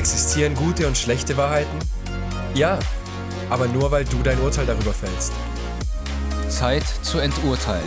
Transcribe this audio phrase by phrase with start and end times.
[0.00, 1.78] Existieren gute und schlechte Wahrheiten?
[2.54, 2.78] Ja,
[3.50, 5.30] aber nur weil du dein Urteil darüber fällst.
[6.48, 7.84] Zeit zu enturteilen.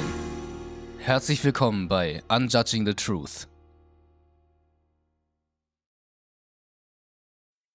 [1.00, 3.48] Herzlich willkommen bei Unjudging the Truth.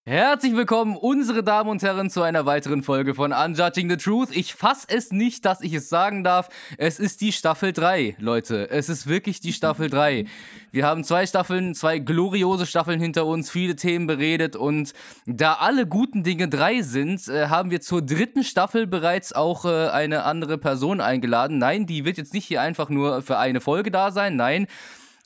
[0.08, 4.34] Herzlich willkommen, unsere Damen und Herren, zu einer weiteren Folge von Unjudging the Truth.
[4.34, 6.48] Ich fass es nicht, dass ich es sagen darf.
[6.78, 8.70] Es ist die Staffel 3, Leute.
[8.70, 10.24] Es ist wirklich die Staffel 3.
[10.72, 14.94] Wir haben zwei Staffeln, zwei gloriose Staffeln hinter uns, viele Themen beredet und
[15.26, 19.88] da alle guten Dinge drei sind, äh, haben wir zur dritten Staffel bereits auch äh,
[19.90, 21.58] eine andere Person eingeladen.
[21.58, 24.36] Nein, die wird jetzt nicht hier einfach nur für eine Folge da sein.
[24.36, 24.68] Nein.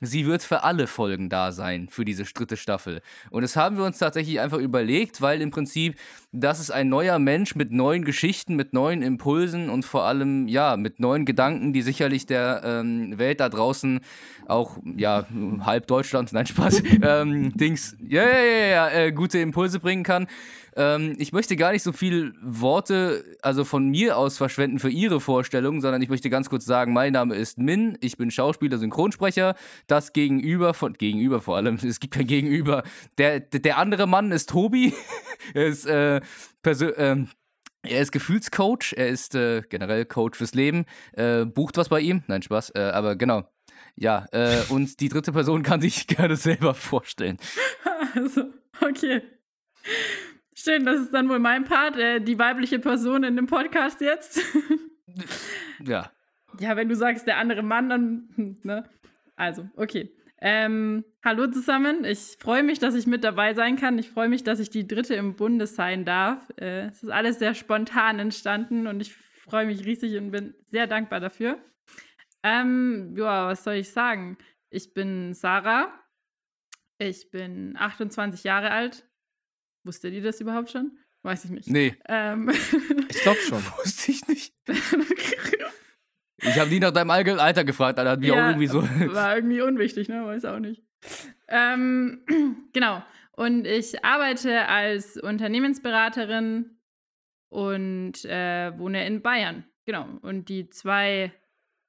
[0.05, 3.01] Sie wird für alle Folgen da sein, für diese dritte Staffel.
[3.29, 5.95] Und das haben wir uns tatsächlich einfach überlegt, weil im Prinzip
[6.31, 10.77] das ist ein neuer Mensch mit neuen Geschichten, mit neuen Impulsen und vor allem, ja,
[10.77, 13.99] mit neuen Gedanken, die sicherlich der ähm, Welt da draußen
[14.47, 15.25] auch, ja,
[15.61, 20.27] halb Deutschland, nein, Spaß, ähm, Dings, ja, ja, ja, ja, äh, gute Impulse bringen kann.
[20.75, 25.19] Ähm, ich möchte gar nicht so viel Worte, also von mir aus verschwenden für Ihre
[25.19, 29.55] Vorstellung, sondern ich möchte ganz kurz sagen, mein Name ist Min, ich bin Schauspieler, Synchronsprecher.
[29.87, 32.83] Das Gegenüber von, Gegenüber vor allem, es gibt kein Gegenüber.
[33.17, 34.93] Der, der andere Mann ist Tobi.
[35.53, 36.21] er ist, äh,
[36.65, 37.29] ähm,
[37.83, 40.85] er ist Gefühlscoach, er ist äh, generell Coach fürs Leben.
[41.13, 42.23] Äh, bucht was bei ihm?
[42.27, 42.71] Nein, Spaß.
[42.75, 43.43] Äh, aber genau.
[43.95, 47.37] Ja, äh, und die dritte Person kann sich gerne selber vorstellen.
[48.15, 49.21] Also, okay.
[50.63, 54.39] Schön, das ist dann wohl mein Part, äh, die weibliche Person in dem Podcast jetzt.
[55.85, 56.09] ja.
[56.57, 58.89] Ja, wenn du sagst, der andere Mann, dann, hm, ne?
[59.35, 60.15] Also, okay.
[60.39, 62.05] Ähm, hallo zusammen.
[62.05, 63.99] Ich freue mich, dass ich mit dabei sein kann.
[63.99, 66.49] Ich freue mich, dass ich die dritte im Bunde sein darf.
[66.55, 70.87] Äh, es ist alles sehr spontan entstanden und ich freue mich riesig und bin sehr
[70.87, 71.57] dankbar dafür.
[72.41, 74.37] Ähm, ja, was soll ich sagen?
[74.69, 75.91] Ich bin Sarah.
[76.99, 79.05] Ich bin 28 Jahre alt.
[79.83, 80.97] Wusste die das überhaupt schon?
[81.23, 81.69] Weiß ich nicht.
[81.69, 81.95] Nee.
[82.07, 82.49] Ähm.
[83.09, 83.63] Ich glaube schon.
[83.77, 84.53] Wusste ich nicht.
[86.37, 88.11] ich habe nie nach deinem Alter gefragt, Alter.
[88.11, 88.83] Hat mich ja, auch irgendwie so.
[89.13, 90.25] War irgendwie unwichtig, ne?
[90.25, 90.83] Weiß auch nicht.
[91.47, 92.25] Ähm,
[92.73, 93.03] genau.
[93.31, 96.77] Und ich arbeite als Unternehmensberaterin
[97.49, 99.65] und äh, wohne in Bayern.
[99.85, 100.07] Genau.
[100.21, 101.33] Und die zwei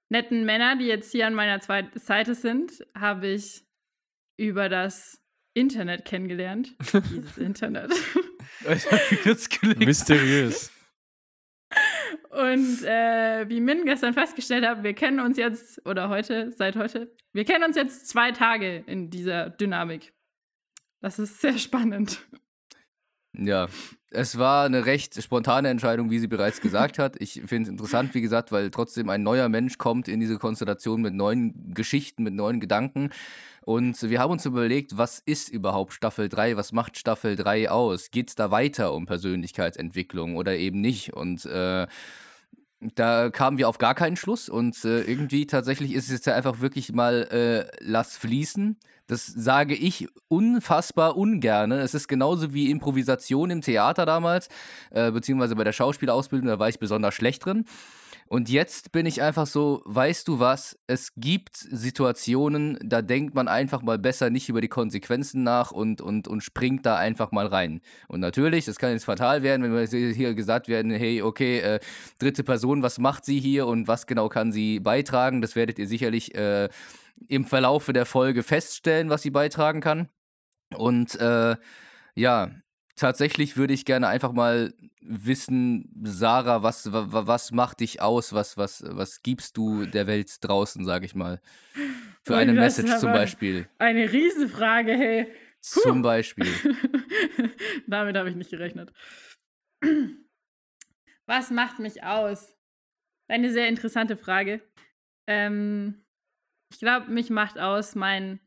[0.08, 3.64] netten Männer, die jetzt hier an meiner zweiten Seite sind, habe ich
[4.36, 5.23] über das
[5.54, 6.74] Internet kennengelernt.
[6.92, 7.92] Dieses Internet.
[9.78, 10.70] Mysteriös.
[12.30, 17.14] Und äh, wie Min gestern festgestellt hat, wir kennen uns jetzt, oder heute, seit heute,
[17.32, 20.12] wir kennen uns jetzt zwei Tage in dieser Dynamik.
[21.00, 22.20] Das ist sehr spannend.
[23.36, 23.68] Ja,
[24.14, 27.16] es war eine recht spontane Entscheidung, wie sie bereits gesagt hat.
[27.20, 31.02] Ich finde es interessant, wie gesagt, weil trotzdem ein neuer Mensch kommt in diese Konstellation
[31.02, 33.10] mit neuen Geschichten, mit neuen Gedanken.
[33.62, 36.56] Und wir haben uns überlegt, was ist überhaupt Staffel 3?
[36.56, 38.10] Was macht Staffel 3 aus?
[38.10, 41.14] Geht es da weiter um Persönlichkeitsentwicklung oder eben nicht?
[41.14, 41.86] Und äh,
[42.94, 46.60] da kamen wir auf gar keinen Schluss und äh, irgendwie tatsächlich ist es jetzt einfach
[46.60, 48.76] wirklich mal äh, lass fließen.
[49.06, 51.80] Das sage ich unfassbar ungerne.
[51.80, 54.48] Es ist genauso wie Improvisation im Theater damals,
[54.90, 57.64] äh, beziehungsweise bei der Schauspielausbildung, da war ich besonders schlecht drin.
[58.26, 63.48] Und jetzt bin ich einfach so, weißt du was, es gibt Situationen, da denkt man
[63.48, 67.46] einfach mal besser nicht über die Konsequenzen nach und, und, und springt da einfach mal
[67.46, 67.80] rein.
[68.08, 71.80] Und natürlich, das kann jetzt fatal werden, wenn wir hier gesagt werden, hey, okay, äh,
[72.18, 75.42] dritte Person, was macht sie hier und was genau kann sie beitragen?
[75.42, 76.70] Das werdet ihr sicherlich äh,
[77.28, 80.08] im Verlaufe der Folge feststellen, was sie beitragen kann.
[80.76, 81.56] Und äh,
[82.14, 82.50] ja,
[82.96, 88.32] tatsächlich würde ich gerne einfach mal wissen, Sarah, was, was macht dich aus?
[88.32, 91.40] Was, was, was gibst du der Welt draußen, sage ich mal?
[92.22, 93.68] Für eine Message zum Beispiel.
[93.78, 95.26] Eine Riesenfrage, hey.
[95.72, 95.80] Puh.
[95.80, 96.46] Zum Beispiel.
[97.86, 98.92] Damit habe ich nicht gerechnet.
[101.26, 102.56] Was macht mich aus?
[103.28, 104.60] Eine sehr interessante Frage.
[105.26, 106.03] Ähm,
[106.74, 108.40] ich glaube, mich macht aus mein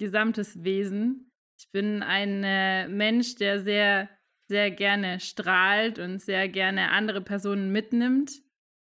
[0.00, 1.30] gesamtes Wesen.
[1.60, 4.08] Ich bin ein äh, Mensch, der sehr,
[4.48, 8.40] sehr gerne strahlt und sehr gerne andere Personen mitnimmt.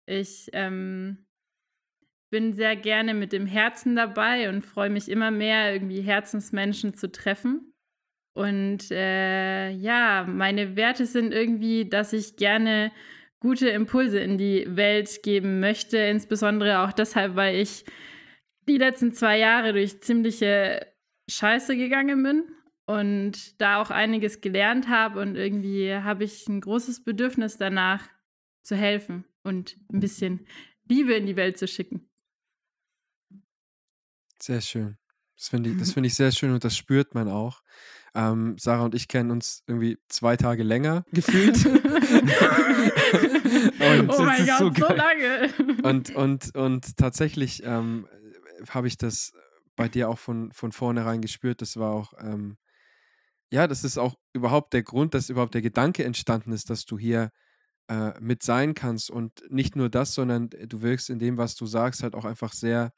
[0.06, 1.24] Ich ähm,
[2.30, 7.10] bin sehr gerne mit dem Herzen dabei und freue mich immer mehr, irgendwie Herzensmenschen zu
[7.10, 7.72] treffen.
[8.34, 12.92] Und äh, ja, meine Werte sind irgendwie, dass ich gerne
[13.40, 17.86] gute Impulse in die Welt geben möchte, insbesondere auch deshalb, weil ich
[18.68, 20.86] die letzten zwei Jahre durch ziemliche
[21.28, 22.44] Scheiße gegangen bin
[22.86, 28.08] und da auch einiges gelernt habe und irgendwie habe ich ein großes Bedürfnis danach
[28.62, 30.46] zu helfen und ein bisschen
[30.88, 32.08] Liebe in die Welt zu schicken.
[34.40, 34.98] Sehr schön.
[35.36, 37.62] Das finde ich, find ich sehr schön und das spürt man auch.
[38.14, 41.64] Ähm, Sarah und ich kennen uns irgendwie zwei Tage länger gefühlt.
[41.66, 41.80] und,
[44.10, 45.48] oh mein Gott, so so, lange.
[45.82, 48.06] und, und, und tatsächlich ähm,
[48.70, 49.32] habe ich das
[49.76, 51.62] bei dir auch von, von vornherein gespürt.
[51.62, 52.56] Das war auch, ähm,
[53.50, 56.98] ja, das ist auch überhaupt der Grund, dass überhaupt der Gedanke entstanden ist, dass du
[56.98, 57.30] hier
[57.88, 59.10] äh, mit sein kannst.
[59.10, 62.52] Und nicht nur das, sondern du wirkst in dem, was du sagst, halt auch einfach
[62.52, 62.92] sehr.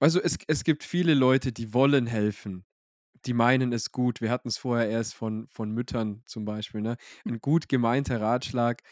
[0.00, 2.64] Also es, es gibt viele Leute, die wollen helfen.
[3.26, 4.20] Die meinen es gut.
[4.22, 6.80] Wir hatten es vorher erst von, von Müttern zum Beispiel.
[6.80, 6.96] Ne?
[7.26, 8.82] Ein gut gemeinter Ratschlag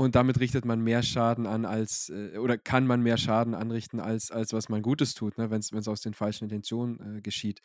[0.00, 3.98] und damit richtet man mehr Schaden an als, äh, oder kann man mehr Schaden anrichten,
[3.98, 5.50] als, als was man Gutes tut, ne?
[5.50, 7.60] wenn es aus den falschen Intentionen äh, geschieht.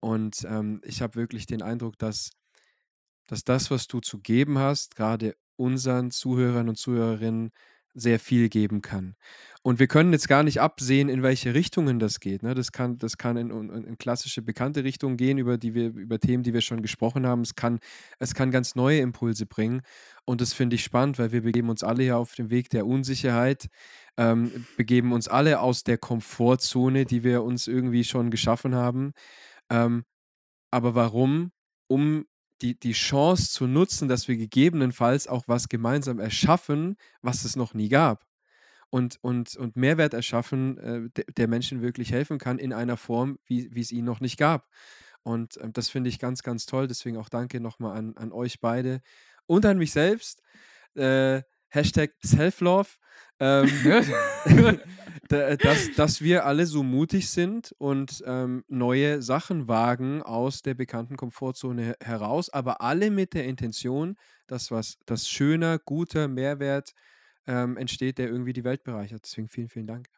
[0.00, 2.30] Und ähm, ich habe wirklich den Eindruck, dass,
[3.26, 7.50] dass das, was du zu geben hast, gerade unseren Zuhörern und Zuhörerinnen
[7.96, 9.16] sehr viel geben kann.
[9.62, 12.44] Und wir können jetzt gar nicht absehen, in welche Richtungen das geht.
[12.44, 12.54] Ne?
[12.54, 16.20] Das kann, das kann in, in, in klassische bekannte Richtungen gehen, über die wir, über
[16.20, 17.40] Themen, die wir schon gesprochen haben.
[17.40, 17.80] Es kann,
[18.20, 19.80] es kann ganz neue Impulse bringen.
[20.24, 22.86] Und das finde ich spannend, weil wir begeben uns alle ja auf den Weg der
[22.86, 23.66] Unsicherheit,
[24.16, 29.14] ähm, begeben uns alle aus der Komfortzone, die wir uns irgendwie schon geschaffen haben.
[29.68, 30.04] Ähm,
[30.70, 31.50] aber warum?
[31.88, 32.26] Um
[32.62, 37.74] die, die Chance zu nutzen, dass wir gegebenenfalls auch was gemeinsam erschaffen, was es noch
[37.74, 38.26] nie gab.
[38.88, 43.38] Und, und, und Mehrwert erschaffen, äh, der, der Menschen wirklich helfen kann in einer Form,
[43.44, 44.68] wie, wie es ihn noch nicht gab.
[45.22, 46.86] Und ähm, das finde ich ganz, ganz toll.
[46.86, 49.00] Deswegen auch danke nochmal an, an euch beide
[49.46, 50.42] und an mich selbst.
[50.94, 51.42] Äh,
[51.76, 52.88] Hashtag Self-Love.
[53.38, 53.70] Ähm,
[55.28, 60.74] da- dass, dass wir alle so mutig sind und ähm, neue Sachen wagen aus der
[60.74, 66.92] bekannten Komfortzone he- heraus, aber alle mit der Intention, dass was, dass schöner, guter Mehrwert
[67.46, 69.22] ähm, entsteht, der irgendwie die Welt bereichert.
[69.24, 70.08] Deswegen vielen, vielen Dank.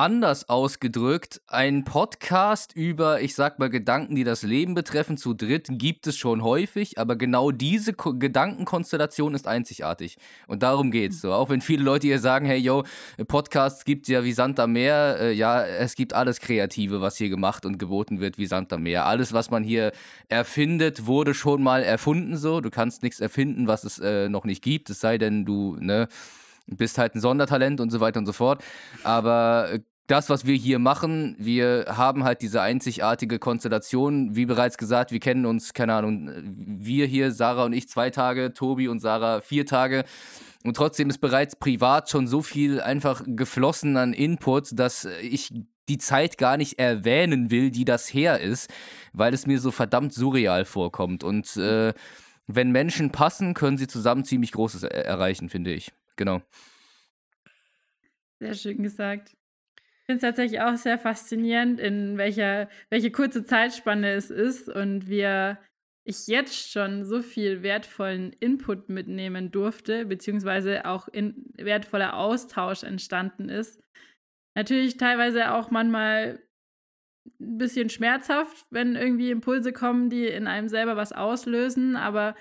[0.00, 5.66] Anders ausgedrückt, ein Podcast über, ich sag mal, Gedanken, die das Leben betreffen, zu dritt
[5.72, 10.16] gibt es schon häufig, aber genau diese Ko Gedankenkonstellation ist einzigartig.
[10.46, 11.34] Und darum geht's so.
[11.34, 12.84] Auch wenn viele Leute hier sagen, hey, yo,
[13.28, 15.18] Podcasts gibt ja wie Sand am Meer.
[15.20, 18.84] Äh, ja, es gibt alles Kreative, was hier gemacht und geboten wird, wie Sand am
[18.84, 19.04] Meer.
[19.04, 19.92] Alles, was man hier
[20.30, 22.62] erfindet, wurde schon mal erfunden so.
[22.62, 26.08] Du kannst nichts erfinden, was es äh, noch nicht gibt, es sei denn, du, ne,
[26.76, 28.62] bist halt ein Sondertalent und so weiter und so fort.
[29.02, 34.34] Aber äh, das, was wir hier machen, wir haben halt diese einzigartige Konstellation.
[34.34, 38.52] Wie bereits gesagt, wir kennen uns, keine Ahnung, wir hier, Sarah und ich, zwei Tage,
[38.52, 40.04] Tobi und Sarah vier Tage.
[40.64, 45.52] Und trotzdem ist bereits privat schon so viel einfach geflossen an Input, dass ich
[45.88, 48.70] die Zeit gar nicht erwähnen will, die das her ist,
[49.12, 51.24] weil es mir so verdammt surreal vorkommt.
[51.24, 51.94] Und äh,
[52.46, 55.92] wenn Menschen passen, können sie zusammen ziemlich Großes er erreichen, finde ich.
[56.16, 56.42] Genau.
[58.38, 59.36] Sehr schön gesagt.
[60.10, 65.08] Ich finde es tatsächlich auch sehr faszinierend, in welcher, welche kurze Zeitspanne es ist und
[65.08, 65.60] wir
[66.04, 73.48] ich jetzt schon so viel wertvollen Input mitnehmen durfte, beziehungsweise auch in, wertvoller Austausch entstanden
[73.48, 73.80] ist.
[74.56, 76.42] Natürlich teilweise auch manchmal
[77.40, 82.34] ein bisschen schmerzhaft, wenn irgendwie Impulse kommen, die in einem selber was auslösen, aber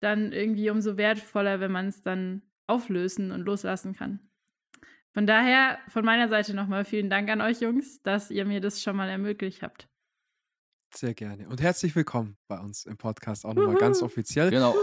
[0.00, 4.29] dann irgendwie umso wertvoller, wenn man es dann auflösen und loslassen kann.
[5.12, 8.80] Von daher von meiner Seite nochmal vielen Dank an euch Jungs, dass ihr mir das
[8.80, 9.88] schon mal ermöglicht habt.
[10.94, 11.48] Sehr gerne.
[11.48, 14.50] Und herzlich willkommen bei uns im Podcast auch nochmal ganz offiziell.
[14.50, 14.74] Genau.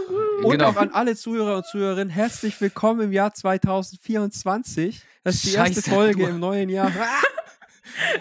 [0.44, 0.70] Und genau.
[0.70, 5.02] auch an alle Zuhörer und Zuhörerinnen, herzlich willkommen im Jahr 2024.
[5.24, 6.92] Das ist die erste Scheiße, Folge du- im neuen Jahr.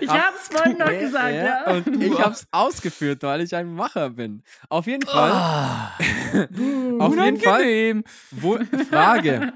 [0.00, 1.70] Ich Ach, hab's vorhin noch Ja, gesagt, ja.
[1.74, 4.42] Und ich habe es ausgeführt, weil ich ein Macher bin.
[4.70, 5.32] Auf jeden Fall.
[5.32, 5.92] Ah,
[7.00, 8.02] auf jeden Fall.
[8.30, 8.58] Wo,
[8.88, 9.52] Frage.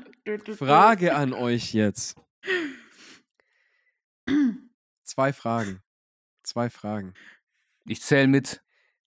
[0.58, 2.16] Frage an euch jetzt.
[5.04, 5.82] Zwei Fragen.
[6.42, 7.14] Zwei Fragen.
[7.84, 8.62] Ich zähle mit.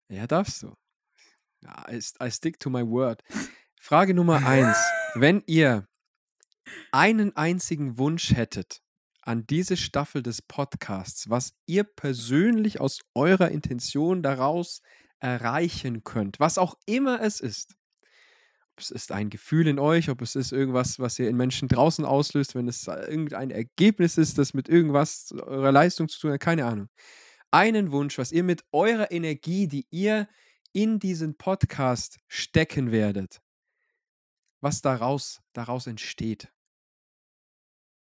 [0.10, 0.76] Ja, darfst du.
[1.62, 3.24] Ja, I, I stick to my word.
[3.80, 4.78] Frage Nummer eins.
[5.16, 5.88] Wenn ihr
[6.92, 8.82] einen einzigen Wunsch hättet
[9.22, 14.82] an diese Staffel des Podcasts, was ihr persönlich aus eurer Intention daraus
[15.20, 17.76] erreichen könnt, was auch immer es ist,
[18.78, 22.06] es ist ein Gefühl in euch, ob es ist irgendwas, was ihr in Menschen draußen
[22.06, 26.66] auslöst, wenn es irgendein Ergebnis ist, das mit irgendwas eurer Leistung zu tun hat, keine
[26.66, 26.90] Ahnung.
[27.52, 30.28] Einen Wunsch, was ihr mit eurer Energie, die ihr
[30.74, 33.42] in diesen Podcast stecken werdet,
[34.62, 36.52] was daraus, daraus entsteht.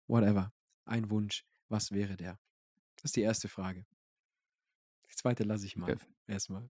[0.07, 0.53] Whatever.
[0.85, 1.45] Ein Wunsch.
[1.69, 2.39] Was wäre der?
[2.97, 3.87] Das ist die erste Frage.
[5.11, 5.93] Die zweite lasse ich mal.
[5.93, 6.05] Okay.
[6.27, 6.69] Erstmal.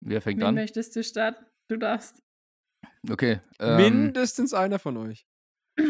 [0.00, 0.54] Wer fängt Wen an?
[0.54, 1.44] möchtest du starten?
[1.68, 2.22] Du darfst.
[3.08, 3.40] Okay.
[3.60, 5.26] Ähm, Mindestens einer von euch.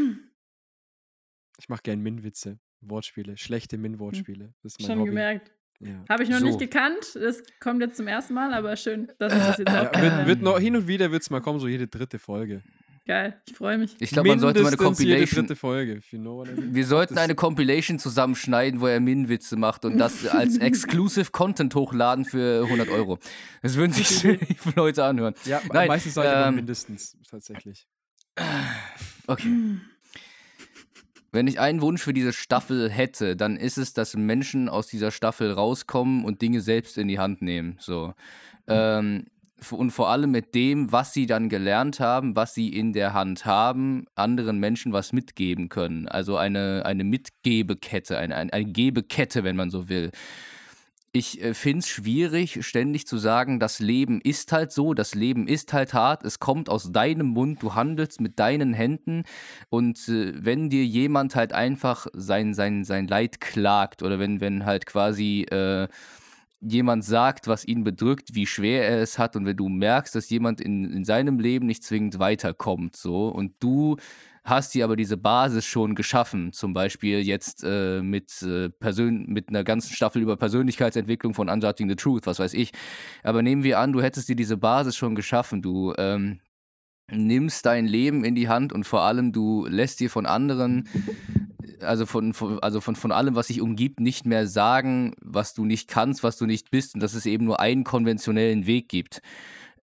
[1.61, 2.59] Ich mache gern Min-Witze.
[2.81, 3.37] Wortspiele.
[3.37, 4.53] Schlechte Min-Wortspiele.
[4.63, 5.11] Das ist mein Schon Hobby.
[5.11, 5.53] gemerkt.
[5.79, 6.05] Ja.
[6.09, 6.47] Habe ich noch So.
[6.47, 7.15] nicht gekannt.
[7.15, 10.27] Das kommt jetzt zum ersten Mal, aber schön, dass ich das jetzt auch Ja, wird,
[10.27, 12.63] wird noch, hin und wieder wird es mal kommen, so jede dritte Folge.
[13.07, 13.95] Geil, ich freue mich.
[13.99, 15.41] Ich glaube, man sollte mal eine Compilation.
[15.47, 16.01] dritte Folge.
[16.11, 16.75] You know I mean.
[16.75, 21.75] Wir sollten Das- eine Compilation zusammenschneiden, wo er Min-Witze macht und das als Exclusive Content
[21.75, 23.19] hochladen für 100 Euro.
[23.61, 24.39] Das würden sich viele
[24.75, 25.35] Leute anhören.
[25.45, 27.87] Ja, Nein, meistens aber ähm, mindestens, tatsächlich.
[29.27, 29.49] Okay.
[31.33, 35.11] Wenn ich einen Wunsch für diese Staffel hätte, dann ist es, dass Menschen aus dieser
[35.11, 37.77] Staffel rauskommen und Dinge selbst in die Hand nehmen.
[37.81, 38.15] So.
[38.69, 39.25] Ähm,
[39.73, 43.45] und vor allem mit dem, was sie dann gelernt haben, was sie in der Hand
[43.45, 46.09] haben, anderen Menschen was mitgeben können.
[46.09, 50.11] Also eine, eine Mitgebekette, eine, eine, eine Gebekette, wenn man so will.
[51.17, 55.47] Ich äh, finde es schwierig, ständig zu sagen, das Leben ist halt so, das Leben
[55.47, 59.23] ist halt hart, es kommt aus deinem Mund, du handelst mit deinen Händen
[59.69, 64.67] und äh, wenn dir jemand halt einfach sein, sein, sein Leid klagt oder wenn, wenn
[64.67, 65.87] halt quasi äh,
[66.67, 70.31] jemand sagt, was ihn bedrückt, wie schwer er es hat und wenn du merkst, dass
[70.31, 73.97] jemand in, in seinem Leben nicht zwingend weiterkommt, so und du
[74.45, 78.71] hast dir aber diese Basis schon geschaffen, zum Beispiel jetzt äh, mit, äh,
[79.11, 82.73] mit einer ganzen Staffel über Persönlichkeitsentwicklung von Unjudging the Truth, was weiß ich.
[83.23, 86.41] Aber nehmen wir an, du hättest dir diese Basis schon geschaffen, du ähm,
[87.11, 90.89] nimmst dein Leben in die Hand und vor allem du lässt dir von anderen,
[91.81, 95.65] also von, von, also von, von allem, was dich umgibt, nicht mehr sagen, was du
[95.65, 99.21] nicht kannst, was du nicht bist und dass es eben nur einen konventionellen Weg gibt.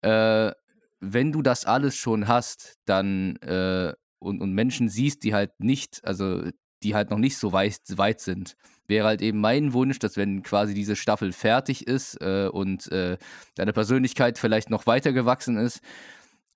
[0.02, 0.52] Äh,
[1.00, 6.02] wenn du das alles schon hast, dann äh, und, und Menschen siehst, die halt nicht,
[6.06, 6.44] also
[6.84, 8.56] die halt noch nicht so weit, weit sind,
[8.88, 13.18] wäre halt eben mein Wunsch, dass wenn quasi diese Staffel fertig ist äh, und äh,
[13.56, 15.82] deine Persönlichkeit vielleicht noch weiter gewachsen ist,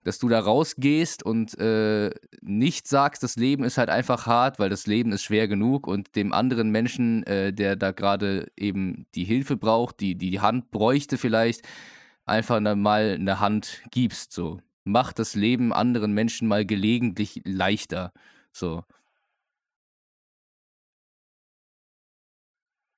[0.05, 4.69] dass du da rausgehst und äh, nicht sagst, das Leben ist halt einfach hart, weil
[4.69, 9.23] das Leben ist schwer genug und dem anderen Menschen, äh, der da gerade eben die
[9.23, 11.63] Hilfe braucht, die die Hand bräuchte vielleicht,
[12.23, 14.31] einfach mal eine Hand gibst.
[14.31, 14.59] So.
[14.83, 18.13] Mach das Leben anderen Menschen mal gelegentlich leichter.
[18.51, 18.83] So.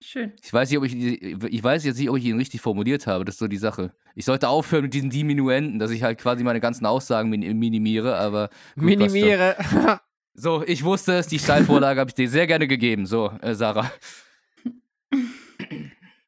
[0.09, 0.31] Schön.
[0.41, 3.25] Ich weiß nicht, ob ich, ich weiß jetzt nicht, ob ich ihn richtig formuliert habe.
[3.25, 3.91] Das ist so die Sache.
[4.15, 8.15] Ich sollte aufhören mit diesen Diminuenten, dass ich halt quasi meine ganzen Aussagen min minimiere,
[8.15, 8.49] aber.
[8.75, 8.85] gut.
[8.85, 9.57] Minimiere.
[10.39, 13.07] So, ich wusste es, die Steilvorlage habe ich dir sehr gerne gegeben.
[13.07, 13.91] So, äh, Sarah.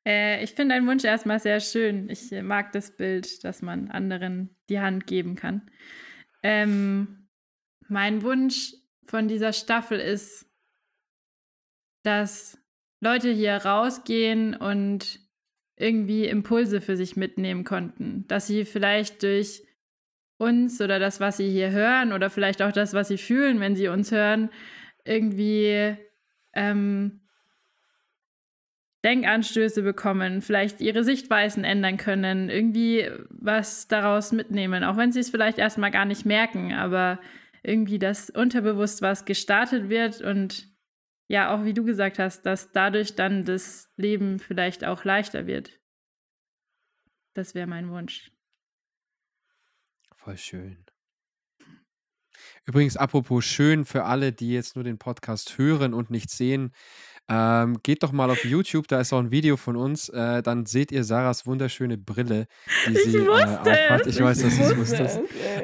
[0.05, 2.09] Äh, ich finde deinen Wunsch erstmal sehr schön.
[2.09, 5.69] Ich äh, mag das Bild, dass man anderen die Hand geben kann.
[6.41, 7.27] Ähm,
[7.89, 8.73] mein Wunsch
[9.05, 10.47] von dieser Staffel ist,
[12.01, 12.57] dass
[13.01, 15.19] Leute hier rausgehen und
[15.75, 18.25] irgendwie Impulse für sich mitnehmen konnten.
[18.27, 19.63] Dass sie vielleicht durch
[20.37, 23.75] uns oder das, was sie hier hören oder vielleicht auch das, was sie fühlen, wenn
[23.75, 24.49] sie uns hören,
[25.05, 25.95] irgendwie
[26.53, 27.21] ähm,
[29.03, 35.29] Denkanstöße bekommen, vielleicht ihre Sichtweisen ändern können, irgendwie was daraus mitnehmen, auch wenn sie es
[35.29, 37.19] vielleicht erstmal gar nicht merken, aber
[37.63, 40.67] irgendwie das unterbewusst was gestartet wird und
[41.29, 45.79] ja, auch wie du gesagt hast, dass dadurch dann das Leben vielleicht auch leichter wird.
[47.35, 48.31] Das wäre mein Wunsch.
[50.15, 50.83] Voll schön.
[52.65, 56.73] Übrigens, apropos schön für alle, die jetzt nur den Podcast hören und nicht sehen,
[57.29, 60.09] ähm, geht doch mal auf YouTube, da ist auch ein Video von uns.
[60.09, 62.47] Äh, dann seht ihr Sarahs wunderschöne Brille,
[62.87, 64.07] die sie äh, aufhat.
[64.07, 65.19] Ich weiß, dass du es wusstest.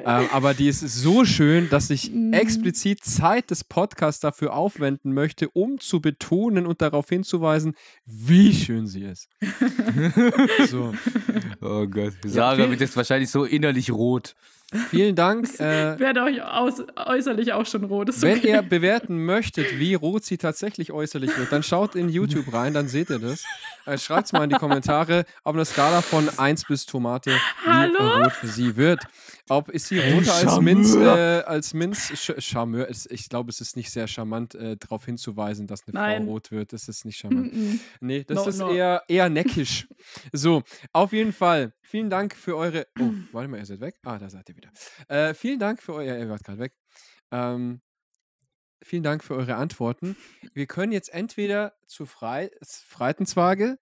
[0.06, 2.34] Ähm, aber die ist so schön, dass ich Mhm.
[2.34, 7.74] explizit Zeit des Podcasts dafür aufwenden möchte, um zu betonen und darauf hinzuweisen,
[8.06, 9.28] wie schön sie ist.
[10.70, 10.94] so,
[11.62, 12.14] Oh Gott.
[12.26, 14.36] Sarah wird jetzt wahrscheinlich so innerlich rot.
[14.90, 15.48] Vielen Dank.
[15.60, 18.10] Äh, Werde euch aus, äußerlich auch schon rot.
[18.10, 18.50] Ist Wenn okay.
[18.50, 22.88] ihr bewerten möchtet, wie rot sie tatsächlich äußerlich wird, dann schaut in YouTube rein, dann
[22.88, 23.44] seht ihr das.
[23.86, 27.70] Äh, Schreibt es mal in die Kommentare auf einer Skala von 1 bis Tomate, wie
[27.70, 28.24] Hallo?
[28.24, 29.02] rot sie wird.
[29.48, 31.08] Ob ist sie roter als Minz, äh,
[31.46, 32.88] als Minz Sch Charmeur?
[32.90, 36.24] Ich glaube, es ist nicht sehr charmant, äh, darauf hinzuweisen, dass eine Nein.
[36.26, 36.74] Frau rot wird.
[36.74, 37.54] Das ist nicht charmant.
[37.54, 37.80] Mm-mm.
[38.00, 38.72] Nee, das No, ist no.
[38.72, 39.88] Eher, eher neckisch.
[40.34, 41.74] So, auf jeden Fall.
[41.86, 42.88] Vielen Dank für eure.
[43.00, 43.96] Oh, warte mal, ihr seid weg.
[44.04, 44.72] Ah, da seid ihr wieder.
[45.08, 46.18] Äh, vielen Dank für euer.
[46.18, 46.74] Ihr wart gerade weg.
[47.32, 47.82] Ähm,
[48.84, 50.16] vielen Dank für eure Antworten.
[50.54, 53.78] Wir können jetzt entweder zu Frei Freitenswage,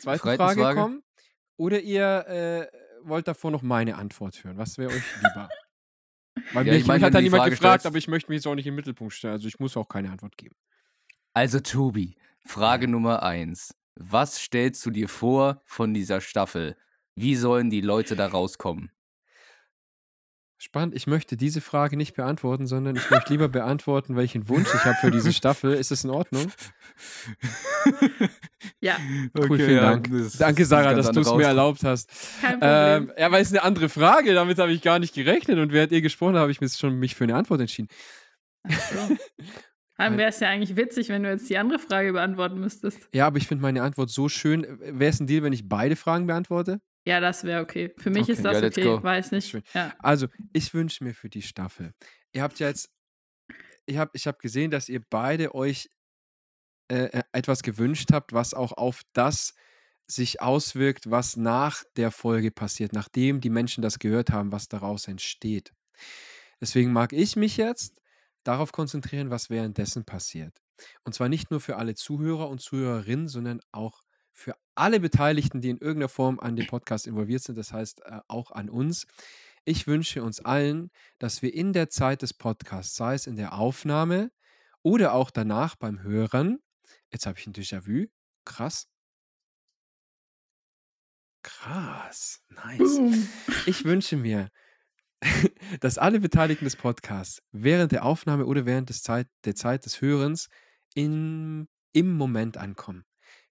[0.00, 0.80] zweite Frage Freitenswage?
[0.80, 1.02] kommen,
[1.56, 2.66] oder ihr äh,
[3.06, 4.58] wollt davor noch meine Antwort hören.
[4.58, 5.48] Was wäre euch lieber?
[6.52, 8.30] Weil Ja, mich, ich meine, mich hat da niemand Frage gefragt, stellst- aber ich möchte
[8.30, 9.34] mich jetzt auch nicht im Mittelpunkt stellen.
[9.34, 10.56] Also ich muss auch keine Antwort geben.
[11.32, 13.74] Also, Tobi, Frage Nummer eins.
[13.96, 16.76] Was stellst du dir vor von dieser Staffel?
[17.16, 18.90] Wie sollen die Leute da rauskommen?
[20.56, 20.94] Spannend.
[20.94, 24.96] Ich möchte diese Frage nicht beantworten, sondern ich möchte lieber beantworten, welchen Wunsch ich habe
[24.96, 25.74] für diese Staffel.
[25.74, 26.50] Ist das in Ordnung?
[28.80, 28.96] Ja,
[29.36, 30.08] Cool, vielen Dank.
[30.38, 32.08] Danke, Sarah, dass du es mir erlaubt hast.
[32.40, 33.10] kein Problem.
[33.10, 34.32] Ähm, ja, weil es eine andere Frage.
[34.32, 35.58] Damit habe ich gar nicht gerechnet.
[35.58, 37.88] Und während ihr gesprochen habt, habe ich mich schon mich für eine Antwort entschieden.
[38.66, 39.16] so.
[39.96, 43.08] Dann wäre es ja eigentlich witzig, wenn du jetzt die andere Frage beantworten müsstest.
[43.14, 44.66] Ja, aber ich finde meine Antwort so schön.
[44.80, 46.80] Wäre es ein Deal, wenn ich beide Fragen beantworte?
[47.06, 47.92] Ja, das wäre okay.
[47.98, 48.32] Für mich Okay.
[48.32, 48.82] ist das Ja, okay.
[48.82, 49.02] go.
[49.02, 49.54] Weiß nicht.
[49.74, 49.94] Ja.
[49.98, 51.92] Also, ich wünsche mir für die Staffel.
[52.32, 52.90] Ihr habt ja jetzt,
[53.86, 55.88] ich habe ich hab gesehen, dass ihr beide euch
[56.90, 59.54] äh, äh, etwas gewünscht habt, was auch auf das
[60.06, 65.08] sich auswirkt, was nach der Folge passiert, nachdem die Menschen das gehört haben, was daraus
[65.08, 65.72] entsteht.
[66.60, 68.00] Deswegen mag ich mich jetzt
[68.44, 70.58] darauf konzentrieren, was währenddessen passiert.
[71.04, 75.70] Und zwar nicht nur für alle Zuhörer und Zuhörerinnen, sondern auch für alle Beteiligten, die
[75.70, 79.06] in irgendeiner Form an dem Podcast involviert sind, das heißt äh, auch an uns.
[79.64, 83.54] Ich wünsche uns allen, dass wir in der Zeit des Podcasts, sei es in der
[83.54, 84.30] Aufnahme
[84.82, 86.58] oder auch danach beim Hören,
[87.10, 88.06] jetzt habe ich ein Déjà-vu,
[88.44, 88.88] krass.
[91.42, 92.96] Krass, nice.
[92.96, 93.28] Boom.
[93.66, 94.50] Ich wünsche mir,
[95.80, 100.00] dass alle Beteiligten des Podcasts während der Aufnahme oder während des Zeit, der Zeit des
[100.00, 100.48] Hörens
[100.94, 103.04] in, im Moment ankommen.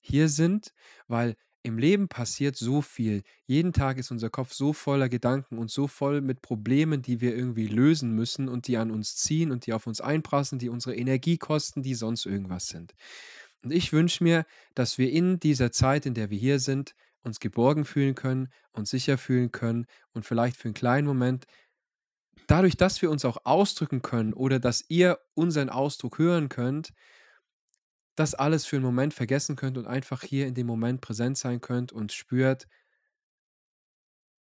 [0.05, 0.73] Hier sind,
[1.07, 3.23] weil im Leben passiert so viel.
[3.45, 7.33] Jeden Tag ist unser Kopf so voller Gedanken und so voll mit Problemen, die wir
[7.35, 10.95] irgendwie lösen müssen und die an uns ziehen und die auf uns einprassen, die unsere
[10.95, 12.93] Energie kosten, die sonst irgendwas sind.
[13.63, 14.45] Und ich wünsche mir,
[14.75, 18.89] dass wir in dieser Zeit, in der wir hier sind, uns geborgen fühlen können, uns
[18.89, 21.45] sicher fühlen können und vielleicht für einen kleinen Moment,
[22.47, 26.91] dadurch, dass wir uns auch ausdrücken können oder dass ihr unseren Ausdruck hören könnt,
[28.15, 31.61] das alles für einen Moment vergessen könnt und einfach hier in dem Moment präsent sein
[31.61, 32.67] könnt und spürt,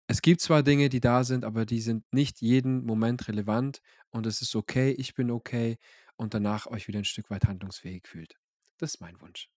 [0.08, 4.26] es gibt zwar Dinge, die da sind, aber die sind nicht jeden Moment relevant und
[4.26, 5.78] es ist okay, ich bin okay
[6.16, 8.36] und danach euch wieder ein Stück weit handlungsfähig fühlt.
[8.76, 9.48] Das ist mein Wunsch.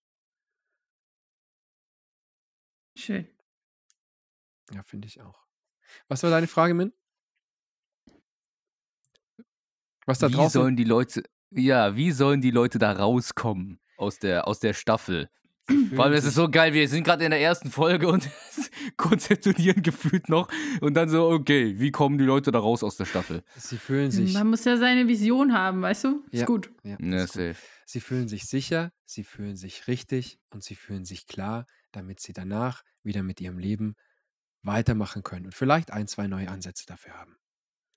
[2.95, 3.27] Schön.
[4.73, 5.45] Ja, finde ich auch.
[6.07, 6.93] Was war deine Frage, Min?
[10.05, 10.61] Was da wie draußen?
[10.61, 15.29] sollen die Leute, ja, wie sollen die Leute da rauskommen aus der, aus der Staffel?
[15.95, 18.29] Vor allem, es ist so geil, wir sind gerade in der ersten Folge und
[18.97, 20.47] konzeptionieren gefühlt noch
[20.81, 23.43] und dann so, okay, wie kommen die Leute da raus aus der Staffel?
[23.55, 24.33] Sie fühlen sich.
[24.33, 26.23] Man muss ja seine Vision haben, weißt du?
[26.29, 26.45] Ist Ja.
[26.45, 26.69] gut.
[26.83, 27.55] Ja, Ja, ist gut.
[27.87, 32.33] Sie fühlen sich sicher, sie fühlen sich richtig und sie fühlen sich klar, damit sie
[32.33, 33.95] danach wieder mit ihrem Leben
[34.61, 37.37] weitermachen können und vielleicht ein, zwei neue Ansätze dafür haben.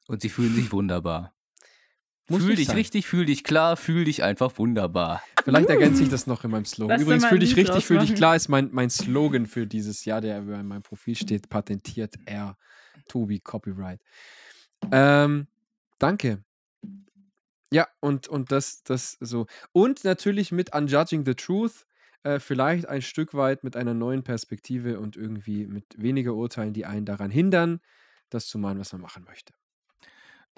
[0.07, 1.35] Und sie fühlen sich wunderbar.
[2.29, 2.77] Muss fühl dich sein.
[2.77, 5.23] richtig, fühl dich klar, fühl dich einfach wunderbar.
[5.45, 6.97] Vielleicht ergänze ich das noch in meinem Slogan.
[6.97, 10.05] Lass Übrigens, fühl dich Lied richtig, fühl dich klar ist mein, mein Slogan für dieses
[10.05, 12.57] Jahr, der über meinem Profil steht, patentiert R.
[13.09, 14.01] Tobi Copyright.
[14.93, 15.47] Ähm,
[15.99, 16.45] danke.
[17.71, 19.47] Ja, und, und das, das so.
[19.73, 21.87] Und natürlich mit Unjudging the Truth,
[22.25, 26.85] äh, vielleicht ein Stück weit mit einer neuen Perspektive und irgendwie mit weniger Urteilen, die
[26.85, 27.81] einen daran hindern,
[28.29, 29.55] das zu machen, was man machen möchte.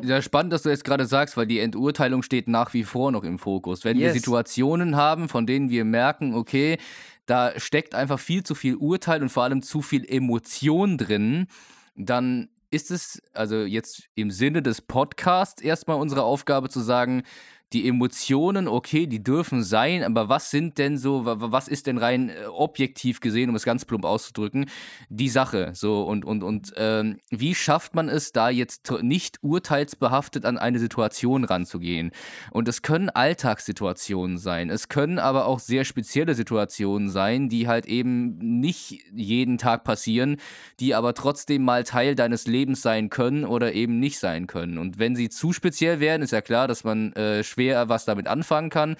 [0.04, 3.24] Ja, spannend, dass du jetzt gerade sagst, weil die Enturteilung steht nach wie vor noch
[3.24, 3.84] im Fokus.
[3.84, 4.14] Wenn wir Yes.
[4.14, 6.78] Situationen haben, von denen wir merken, okay,
[7.26, 11.46] da steckt einfach viel zu viel Urteil und vor allem zu viel Emotion drin,
[11.94, 17.24] dann ist es, also jetzt im Sinne des Podcasts, erstmal unsere Aufgabe zu sagen,
[17.72, 21.86] die Emotionen, okay, die dürfen sein, aber was sind denn so, wa- wa- was ist
[21.86, 24.66] denn rein äh, objektiv gesehen, um es ganz plump auszudrücken,
[25.08, 25.70] die Sache?
[25.74, 30.78] So und und und ähm, wie schafft man es, da jetzt nicht urteilsbehaftet an eine
[30.80, 32.10] Situation ranzugehen?
[32.50, 37.86] Und es können Alltagssituationen sein, es können aber auch sehr spezielle Situationen sein, die halt
[37.86, 40.36] eben nicht jeden Tag passieren,
[40.80, 44.78] die aber trotzdem mal Teil deines Lebens sein können oder eben nicht sein können.
[44.78, 48.70] Und wenn sie zu speziell werden, ist ja klar, dass man äh, was damit anfangen
[48.70, 48.96] kann.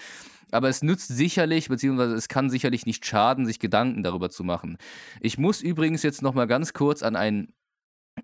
[0.53, 4.79] Aber es nützt sicherlich, beziehungsweise es kann sicherlich nicht schaden, sich Gedanken darüber zu machen.
[5.21, 7.53] Ich muss übrigens jetzt noch mal ganz kurz an ein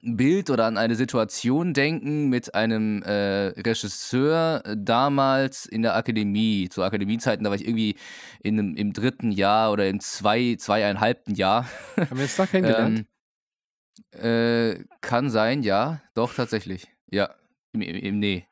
[0.02, 6.68] Bild oder an eine Situation denken mit einem äh, Regisseur damals in der Akademie.
[6.68, 7.96] Zu Akademiezeiten, da war ich irgendwie
[8.42, 11.66] in einem, im dritten Jahr oder im zwei, zweieinhalbten Jahr.
[11.96, 13.06] Haben wir jetzt da kennengelernt?
[14.12, 16.02] Ähm, äh, kann sein, ja.
[16.14, 16.88] Doch, tatsächlich.
[17.10, 17.34] Ja.
[17.72, 18.46] Im, im, im, nee.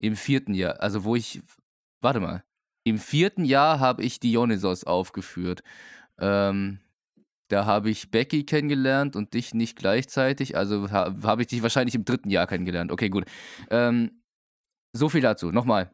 [0.00, 0.80] Im vierten Jahr.
[0.80, 1.42] Also, wo ich.
[2.00, 2.44] Warte mal.
[2.84, 5.62] Im vierten Jahr habe ich Dionysos aufgeführt.
[6.20, 6.78] Ähm,
[7.48, 10.56] da habe ich Becky kennengelernt und dich nicht gleichzeitig.
[10.56, 12.90] Also ha, habe ich dich wahrscheinlich im dritten Jahr kennengelernt.
[12.92, 13.24] Okay, gut.
[13.70, 14.22] Ähm,
[14.92, 15.52] so viel dazu.
[15.52, 15.90] Nochmal.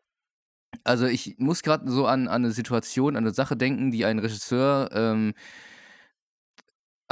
[0.85, 4.19] Also ich muss gerade so an, an eine Situation, an eine Sache denken, die ein
[4.19, 5.35] Regisseur ähm,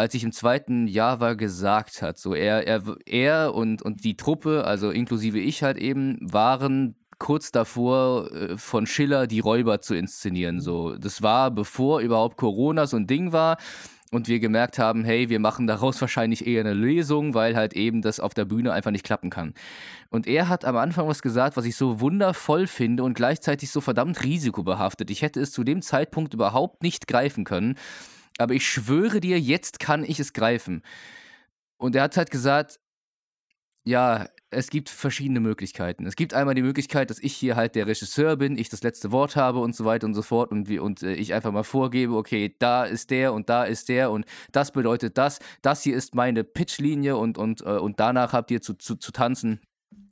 [0.00, 2.18] als ich im zweiten Jahr war, gesagt hat.
[2.18, 7.52] So, er, er, er und, und die Truppe, also inklusive ich halt eben, waren kurz
[7.52, 10.60] davor, äh, von Schiller die Räuber zu inszenieren.
[10.60, 13.58] So, das war bevor überhaupt Corona so ein Ding war
[14.10, 18.00] und wir gemerkt haben, hey, wir machen daraus wahrscheinlich eher eine Lesung, weil halt eben
[18.00, 19.52] das auf der Bühne einfach nicht klappen kann.
[20.08, 23.80] Und er hat am Anfang was gesagt, was ich so wundervoll finde und gleichzeitig so
[23.82, 25.10] verdammt risikobehaftet.
[25.10, 27.76] Ich hätte es zu dem Zeitpunkt überhaupt nicht greifen können,
[28.40, 30.82] aber ich schwöre dir, jetzt kann ich es greifen.
[31.76, 32.80] Und er hat halt gesagt,
[33.84, 36.06] ja, es gibt verschiedene Möglichkeiten.
[36.06, 39.12] Es gibt einmal die Möglichkeit, dass ich hier halt der Regisseur bin, ich das letzte
[39.12, 41.62] Wort habe und so weiter und so fort und, wie, und äh, ich einfach mal
[41.62, 45.96] vorgebe, okay, da ist der und da ist der und das bedeutet das, das hier
[45.96, 49.60] ist meine Pitchlinie und, und, äh, und danach habt ihr zu, zu, zu tanzen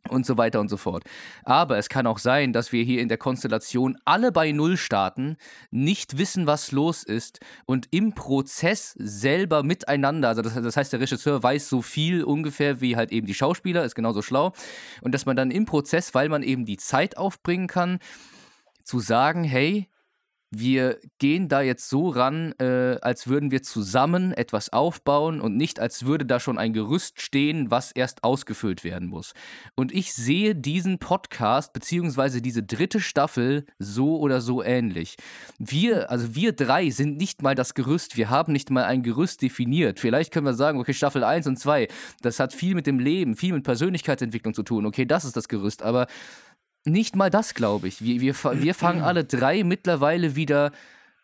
[0.08, 1.04] und so weiter und so fort.
[1.44, 5.36] Aber es kann auch sein, dass wir hier in der Konstellation alle bei Null starten,
[5.70, 11.00] nicht wissen, was los ist und im Prozess selber miteinander, also das, das, heißt, der
[11.00, 14.52] Regisseur weiß so viel ungefähr wie halt eben die Schauspieler, ist genauso schlau
[15.02, 17.98] und dass man dann im Prozess, weil man eben die Zeit aufbringen kann,
[18.84, 19.88] zu sagen, hey,
[20.50, 25.78] wir gehen da jetzt so ran, äh, als würden wir zusammen etwas aufbauen und nicht
[25.78, 29.34] als würde da schon ein Gerüst stehen, was erst ausgefüllt werden muss.
[29.74, 35.16] Und ich sehe diesen Podcast beziehungsweise diese dritte Staffel so oder so ähnlich.
[35.58, 39.42] Wir, also wir drei sind nicht mal das Gerüst, wir haben nicht mal ein Gerüst
[39.42, 40.00] definiert.
[40.00, 41.88] Vielleicht können wir sagen, okay, Staffel 1 und 2,
[42.22, 44.86] das hat viel mit dem Leben, viel mit Persönlichkeitsentwicklung zu tun.
[44.86, 46.06] Okay, das ist das Gerüst, aber
[46.88, 48.02] nicht mal das, glaube ich.
[48.02, 50.72] Wir, wir, wir fangen alle drei mittlerweile wieder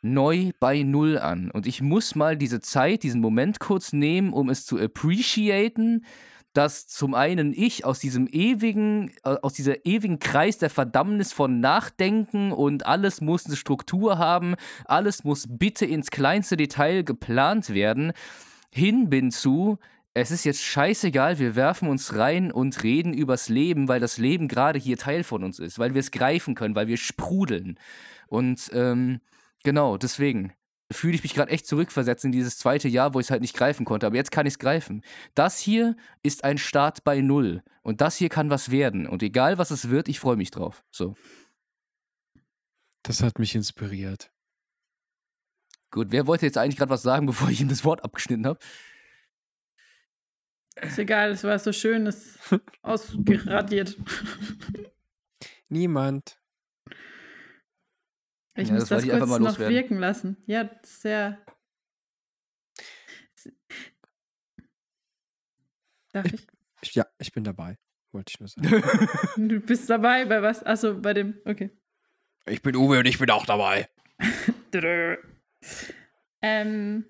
[0.02, 1.50] neu bei Null an.
[1.50, 6.04] Und ich muss mal diese Zeit, diesen Moment kurz nehmen, um es zu appreciaten,
[6.52, 11.60] dass zum einen ich aus diesem ewigen, äh, aus dieser ewigen Kreis der Verdammnis von
[11.60, 18.12] Nachdenken und alles muss eine Struktur haben, alles muss bitte ins kleinste Detail geplant werden,
[18.70, 19.78] hin bin zu,
[20.14, 24.46] es ist jetzt scheißegal, wir werfen uns rein und reden übers Leben, weil das Leben
[24.46, 27.78] gerade hier Teil von uns ist, weil wir es greifen können, weil wir sprudeln.
[28.28, 29.20] Und ähm,
[29.64, 30.52] genau, deswegen
[30.92, 33.56] fühle ich mich gerade echt zurückversetzt in dieses zweite Jahr, wo ich es halt nicht
[33.56, 34.06] greifen konnte.
[34.06, 35.02] Aber jetzt kann ich es greifen.
[35.34, 37.64] Das hier ist ein Start bei Null.
[37.82, 39.08] Und das hier kann was werden.
[39.08, 40.84] Und egal, was es wird, ich freue mich drauf.
[40.92, 41.16] So.
[43.02, 44.30] Das hat mich inspiriert.
[45.90, 48.60] Gut, wer wollte jetzt eigentlich gerade was sagen, bevor ich ihm das Wort abgeschnitten habe?
[50.76, 52.38] Ist egal, es war so schön, es
[52.82, 53.96] ausgeradiert.
[55.68, 56.38] Niemand.
[58.56, 59.74] Ich Ja, muss das das kurz mal noch loswerden.
[59.74, 60.36] wirken lassen.
[60.46, 61.44] Ja, sehr.
[66.12, 66.46] Darf ich?
[66.82, 67.78] Ich, ja, ich bin dabei,
[68.12, 68.68] wollte ich nur sagen.
[69.48, 70.62] Du bist dabei bei was?
[70.64, 71.40] Achso, bei dem.
[71.44, 71.70] Okay.
[72.46, 73.88] ich bin Uwe und ich bin auch dabei.
[76.42, 77.06] Ähm,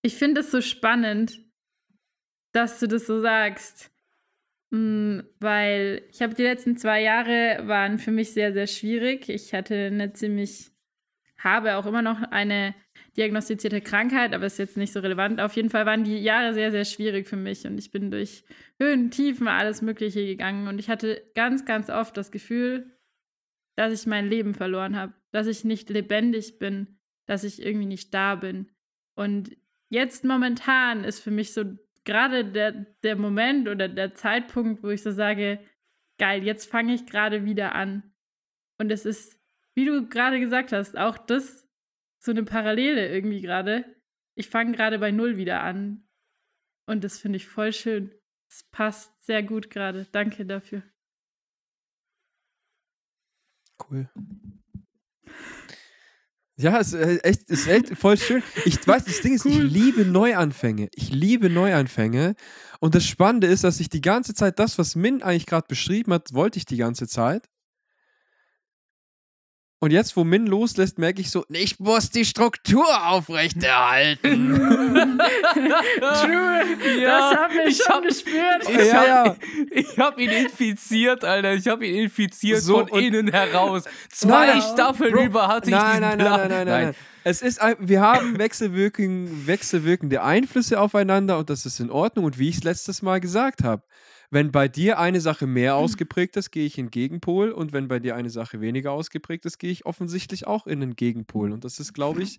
[0.00, 1.38] ich finde es so spannend,
[2.52, 3.90] dass du das so sagst.
[4.70, 9.28] Mm, Weil ich habe die letzten zwei Jahre waren für mich sehr, sehr schwierig.
[9.28, 10.70] Ich hatte eine ziemlich,
[11.38, 12.74] habe auch immer noch eine
[13.16, 15.40] diagnostizierte Krankheit, aber ist jetzt nicht so relevant.
[15.40, 18.44] Auf jeden Fall waren die Jahre sehr, sehr schwierig für mich und ich bin durch
[18.80, 22.90] Höhen, Tiefen, alles Mögliche gegangen und ich hatte ganz, ganz oft das Gefühl,
[23.76, 28.12] dass ich mein Leben verloren habe, dass ich nicht lebendig bin, dass ich irgendwie nicht
[28.14, 28.70] da bin.
[29.14, 29.56] Und
[29.88, 31.64] jetzt momentan ist für mich so
[32.04, 35.58] gerade der, der Moment oder der Zeitpunkt, wo ich so sage,
[36.18, 38.14] geil, jetzt fange ich gerade wieder an.
[38.78, 39.40] Und es ist,
[39.74, 41.68] wie du gerade gesagt hast, auch das
[42.18, 43.84] so eine Parallele irgendwie gerade.
[44.34, 46.08] Ich fange gerade bei Null wieder an.
[46.86, 48.12] Und das finde ich voll schön.
[48.48, 50.06] Es passt sehr gut gerade.
[50.12, 50.82] Danke dafür.
[53.78, 54.08] Cool.
[56.58, 58.42] Ja, es ist äh, echt, ist echt voll schön.
[58.64, 60.88] Ich weiß, das Ding ist, ich liebe Neuanfänge.
[60.94, 62.34] Ich liebe Neuanfänge.
[62.80, 66.12] Und das Spannende ist, dass ich die ganze Zeit das, was Min eigentlich gerade beschrieben
[66.12, 67.48] hat, wollte ich die ganze Zeit.
[69.82, 74.54] Und jetzt, wo Min loslässt, merke ich so, ich muss die Struktur aufrechterhalten.
[75.98, 77.00] True.
[77.00, 78.62] Ja, das haben wir ich schon hab- gespürt.
[78.68, 79.36] Ich Ja, hab, ja.
[79.72, 81.54] Ich habe ihn infiziert, Alter.
[81.54, 83.82] Ich habe ihn infiziert So, von innen heraus.
[84.08, 86.30] Zwei Nein, Staffeln Bro, über hatte ich nein, diesen nein, Plan.
[86.40, 91.66] nein, nein, nein, nein, Es ist, ein- wir haben wechselwirken, wechselwirkende Einflüsse aufeinander und das
[91.66, 92.24] ist in Ordnung.
[92.26, 93.82] Und wie ich es letztes Mal gesagt habe,
[94.32, 97.86] wenn bei dir eine Sache mehr ausgeprägt ist, gehe ich in den Gegenpol und wenn
[97.86, 101.52] bei dir eine Sache weniger ausgeprägt ist, gehe ich offensichtlich auch in den Gegenpol.
[101.52, 102.38] Und das ist, glaube ich,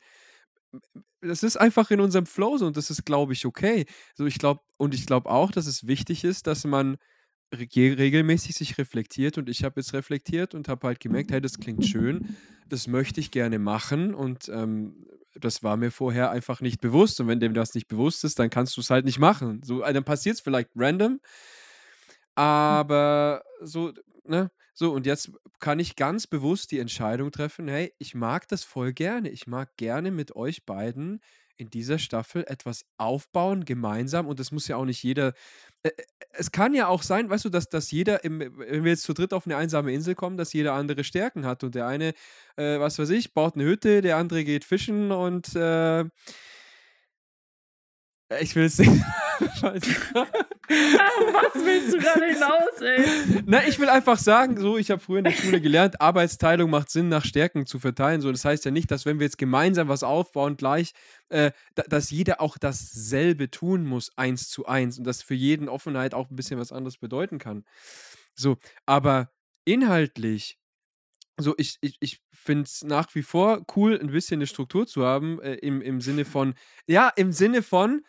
[1.21, 3.85] das ist einfach in unserem Flow so und das ist, glaube ich, okay.
[4.15, 6.97] So, ich glaube, und ich glaube auch, dass es wichtig ist, dass man
[7.55, 11.85] regelmäßig sich reflektiert und ich habe jetzt reflektiert und habe halt gemerkt, hey, das klingt
[11.85, 12.35] schön,
[12.67, 17.19] das möchte ich gerne machen und ähm, das war mir vorher einfach nicht bewusst.
[17.19, 19.61] Und wenn dem das nicht bewusst ist, dann kannst du es halt nicht machen.
[19.63, 21.19] So, äh, dann passiert es vielleicht random,
[22.35, 23.93] aber so,
[24.25, 24.51] ne?
[24.75, 28.91] So, und jetzt kann ich ganz bewusst die Entscheidung treffen, hey, ich mag das voll
[28.91, 29.29] gerne.
[29.29, 31.21] Ich mag gerne mit euch beiden
[31.57, 34.27] in dieser Staffel etwas aufbauen, gemeinsam.
[34.27, 35.33] Und das muss ja auch nicht jeder.
[35.83, 36.03] Äh, äh,
[36.35, 39.13] es kann ja auch sein, weißt du, dass, dass jeder, im, wenn wir jetzt zu
[39.13, 41.63] dritt auf eine einsame Insel kommen, dass jeder andere Stärken hat.
[41.63, 42.13] Und der eine,
[42.55, 46.05] äh, was weiß ich, baut eine Hütte, der andere geht fischen und äh,
[48.39, 48.91] ich will es nicht.
[49.61, 49.83] Was
[51.55, 53.43] willst du da hinaus, ey?
[53.45, 56.89] Na, ich will einfach sagen, so, ich habe früher in der Schule gelernt, Arbeitsteilung macht
[56.89, 58.21] Sinn, nach Stärken zu verteilen.
[58.21, 60.93] So, das heißt ja nicht, dass wenn wir jetzt gemeinsam was aufbauen, gleich,
[61.29, 64.97] äh, dass jeder auch dasselbe tun muss, eins zu eins.
[64.97, 67.65] Und dass für jeden Offenheit auch ein bisschen was anderes bedeuten kann.
[68.35, 69.31] So, aber
[69.65, 70.57] inhaltlich
[71.37, 75.03] so, ich, ich, ich finde es nach wie vor cool, ein bisschen eine Struktur zu
[75.03, 76.53] haben, äh, im, im Sinne von,
[76.85, 78.03] ja, im Sinne von,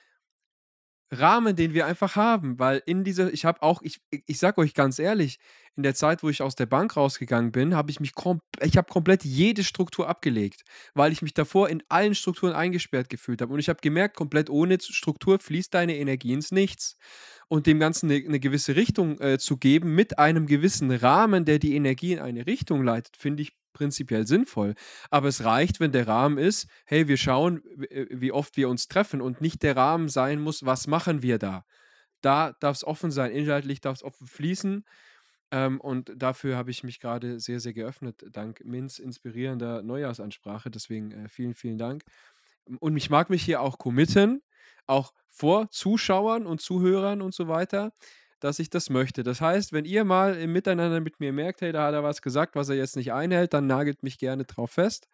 [1.14, 4.74] Rahmen, den wir einfach haben, weil in dieser, ich habe auch, ich, ich sag euch
[4.74, 5.38] ganz ehrlich,
[5.77, 8.77] in der Zeit, wo ich aus der Bank rausgegangen bin, habe ich mich kom ich
[8.77, 10.62] habe komplett jede Struktur abgelegt,
[10.94, 13.53] weil ich mich davor in allen Strukturen eingesperrt gefühlt habe.
[13.53, 16.96] Und ich habe gemerkt, komplett ohne Struktur fließt deine Energie ins Nichts.
[17.48, 21.59] Und dem Ganzen eine, eine gewisse Richtung äh, zu geben mit einem gewissen Rahmen, der
[21.59, 24.75] die Energie in eine Richtung leitet, finde ich prinzipiell sinnvoll.
[25.11, 28.89] Aber es reicht, wenn der Rahmen ist, hey, wir schauen, äh, wie oft wir uns
[28.89, 31.67] treffen und nicht der Rahmen sein muss, was machen wir da.
[32.23, 34.85] Da darf es offen sein, inhaltlich darf es offen fließen.
[35.51, 40.71] Ähm, und dafür habe ich mich gerade sehr, sehr geöffnet, dank Minz inspirierender Neujahrsansprache.
[40.71, 42.03] Deswegen äh, vielen, vielen Dank.
[42.81, 44.43] Und ich mag mich hier auch committen,
[44.87, 47.93] auch vor Zuschauern und Zuhörern und so weiter
[48.44, 49.22] dass ich das möchte.
[49.22, 52.20] Das heißt, wenn ihr mal im Miteinander mit mir merkt, hey, da hat er was
[52.20, 55.09] gesagt, was er jetzt nicht einhält, dann nagelt mich gerne drauf fest,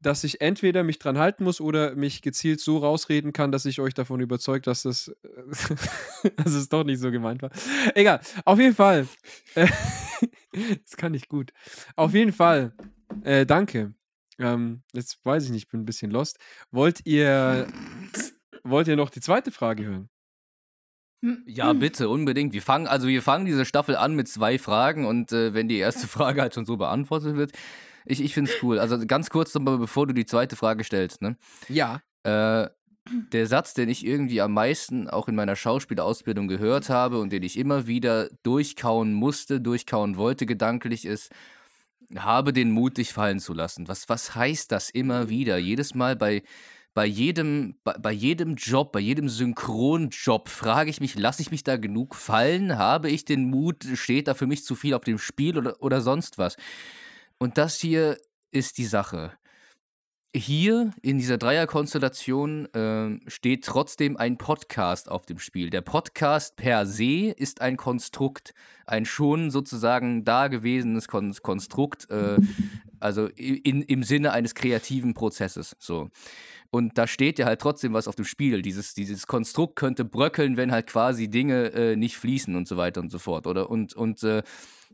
[0.00, 3.80] dass ich entweder mich dran halten muss oder mich gezielt so rausreden kann, dass ich
[3.80, 5.14] euch davon überzeugt, dass das,
[6.36, 7.50] dass es doch nicht so gemeint war.
[7.94, 9.06] Egal, auf jeden Fall.
[9.54, 11.52] das kann ich gut.
[11.96, 12.72] Auf jeden Fall.
[13.24, 13.94] Äh, danke.
[14.38, 16.38] Ähm, jetzt weiß ich nicht, bin ein bisschen lost.
[16.70, 17.68] Wollt ihr,
[18.64, 20.08] wollt ihr noch die zweite Frage hören?
[21.22, 21.44] Hm.
[21.46, 22.52] Ja, bitte, unbedingt.
[22.52, 25.78] Wir fangen, also wir fangen diese Staffel an mit zwei Fragen und äh, wenn die
[25.78, 27.52] erste Frage halt schon so beantwortet wird,
[28.04, 28.80] ich, ich finde es cool.
[28.80, 31.36] Also ganz kurz nochmal, bevor du die zweite Frage stellst, ne?
[31.68, 32.02] Ja.
[32.24, 32.68] Äh,
[33.08, 37.42] der Satz, den ich irgendwie am meisten auch in meiner Schauspielausbildung gehört habe und den
[37.42, 41.30] ich immer wieder durchkauen musste, durchkauen wollte, gedanklich ist,
[42.16, 43.88] habe den Mut, dich fallen zu lassen.
[43.88, 45.56] Was, was heißt das immer wieder?
[45.58, 46.42] Jedes Mal bei
[46.94, 51.64] bei jedem, bei, bei jedem Job, bei jedem Synchronjob frage ich mich, lasse ich mich
[51.64, 52.76] da genug fallen?
[52.76, 53.84] Habe ich den Mut?
[53.94, 56.56] Steht da für mich zu viel auf dem Spiel oder, oder sonst was?
[57.38, 58.18] Und das hier
[58.50, 59.32] ist die Sache.
[60.34, 65.68] Hier in dieser Dreierkonstellation äh, steht trotzdem ein Podcast auf dem Spiel.
[65.68, 68.54] Der Podcast per se ist ein Konstrukt,
[68.86, 72.38] ein schon sozusagen dagewesenes Kon Konstrukt, äh,
[73.02, 75.76] also in, im Sinne eines kreativen Prozesses.
[75.78, 76.10] So.
[76.70, 78.62] Und da steht ja halt trotzdem was auf dem Spiel.
[78.62, 83.00] Dieses, dieses Konstrukt könnte bröckeln, wenn halt quasi Dinge äh, nicht fließen und so weiter
[83.00, 83.68] und so fort, oder?
[83.68, 84.42] Und, und äh,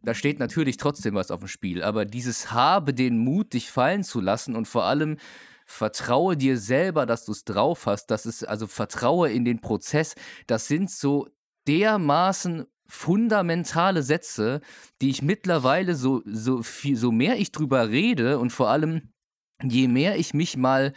[0.03, 1.83] da steht natürlich trotzdem was auf dem Spiel.
[1.83, 5.19] Aber dieses habe den Mut, dich fallen zu lassen und vor allem
[5.67, 8.07] vertraue dir selber, dass du es drauf hast.
[8.07, 10.15] Das ist also vertraue in den Prozess.
[10.47, 11.29] Das sind so
[11.69, 14.61] dermaßen fundamentale Sätze,
[15.01, 19.13] die ich mittlerweile so, so viel, so mehr ich drüber rede und vor allem
[19.63, 20.93] je mehr ich mich mal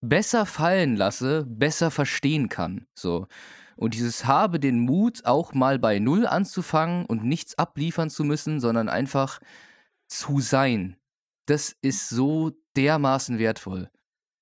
[0.00, 2.86] besser fallen lasse, besser verstehen kann.
[2.94, 3.26] So.
[3.76, 8.60] Und dieses habe den Mut, auch mal bei Null anzufangen und nichts abliefern zu müssen,
[8.60, 9.40] sondern einfach
[10.08, 10.96] zu sein.
[11.46, 13.90] Das ist so dermaßen wertvoll.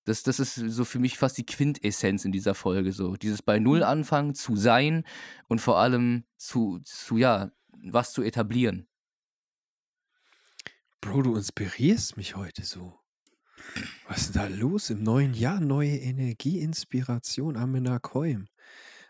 [0.07, 2.93] Das, das ist so für mich fast die Quintessenz in dieser Folge.
[2.93, 3.17] So.
[3.17, 3.85] Dieses bei Null mhm.
[3.85, 5.05] anfangen, zu sein
[5.49, 7.51] und vor allem zu, zu ja,
[7.83, 8.87] was zu etablieren.
[11.01, 13.01] Bro, du inspirierst mich heute so.
[14.07, 15.61] Was ist da los im neuen Jahr?
[15.61, 18.47] Neue Energie, Inspiration, Amena Koim.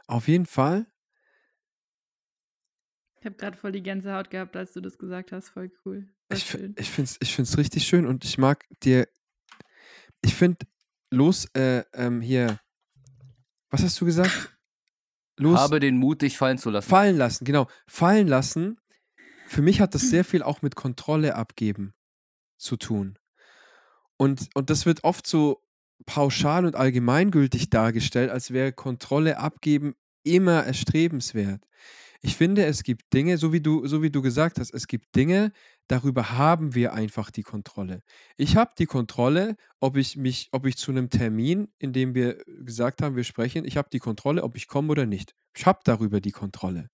[0.07, 0.87] Auf jeden Fall.
[3.21, 5.51] Ich habe gerade voll die Gänsehaut gehabt, als du das gesagt hast.
[5.51, 6.09] Voll cool.
[6.29, 9.07] Voll ich ich finde es ich find's richtig schön und ich mag dir.
[10.23, 10.67] Ich finde,
[11.11, 12.61] los, äh, ähm, hier.
[13.71, 14.57] Was hast du gesagt?
[15.37, 15.59] Los.
[15.59, 16.88] Habe den Mut, dich fallen zu lassen.
[16.88, 17.69] Fallen lassen, genau.
[17.87, 18.79] Fallen lassen.
[19.47, 21.95] Für mich hat das sehr viel auch mit Kontrolle abgeben
[22.57, 23.19] zu tun.
[24.16, 25.62] Und, und das wird oft so
[26.07, 31.62] pauschal und allgemeingültig dargestellt, als wäre Kontrolle abgeben immer erstrebenswert.
[32.27, 35.15] Ich finde, es gibt Dinge, so wie du, so wie du gesagt hast, es gibt
[35.15, 35.53] Dinge,
[35.87, 38.03] darüber haben wir einfach die Kontrolle.
[38.37, 42.39] Ich habe die Kontrolle, ob ich mich, ob ich zu einem Termin, in dem wir
[42.65, 45.37] gesagt haben, wir sprechen, ich habe die Kontrolle, ob ich komme oder nicht.
[45.57, 46.89] Ich habe darüber die Kontrolle.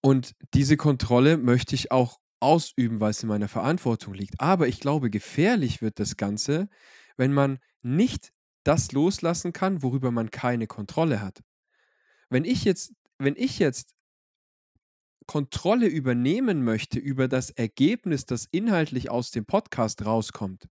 [0.00, 4.40] Und diese Kontrolle möchte ich auch ausüben, weil es in meiner Verantwortung liegt.
[4.40, 6.68] Aber ich glaube, gefährlich wird das Ganze,
[7.16, 11.42] wenn man nicht das loslassen kann, worüber man keine Kontrolle hat.
[12.30, 13.94] Wenn ich jetzt, wenn ich jetzt
[15.26, 20.68] Kontrolle übernehmen möchte über das Ergebnis, das inhaltlich aus dem Podcast rauskommt,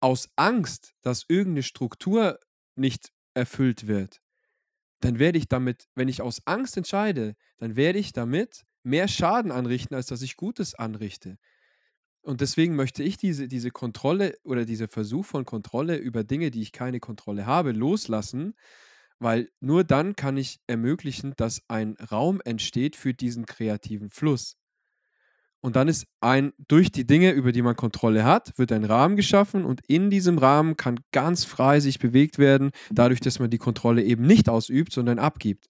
[0.00, 2.38] aus Angst, dass irgendeine Struktur
[2.74, 4.20] nicht erfüllt wird,
[5.00, 9.52] dann werde ich damit, wenn ich aus Angst entscheide, dann werde ich damit mehr Schaden
[9.52, 11.38] anrichten, als dass ich Gutes anrichte.
[12.22, 16.60] Und deswegen möchte ich diese, diese Kontrolle oder dieser Versuch von Kontrolle über Dinge, die
[16.60, 18.54] ich keine Kontrolle habe, loslassen,
[19.20, 24.56] weil nur dann kann ich ermöglichen, dass ein Raum entsteht für diesen kreativen Fluss.
[25.62, 29.16] Und dann ist ein, durch die Dinge, über die man Kontrolle hat, wird ein Rahmen
[29.16, 33.58] geschaffen und in diesem Rahmen kann ganz frei sich bewegt werden, dadurch, dass man die
[33.58, 35.66] Kontrolle eben nicht ausübt, sondern abgibt.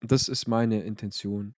[0.00, 1.54] Und das ist meine Intention.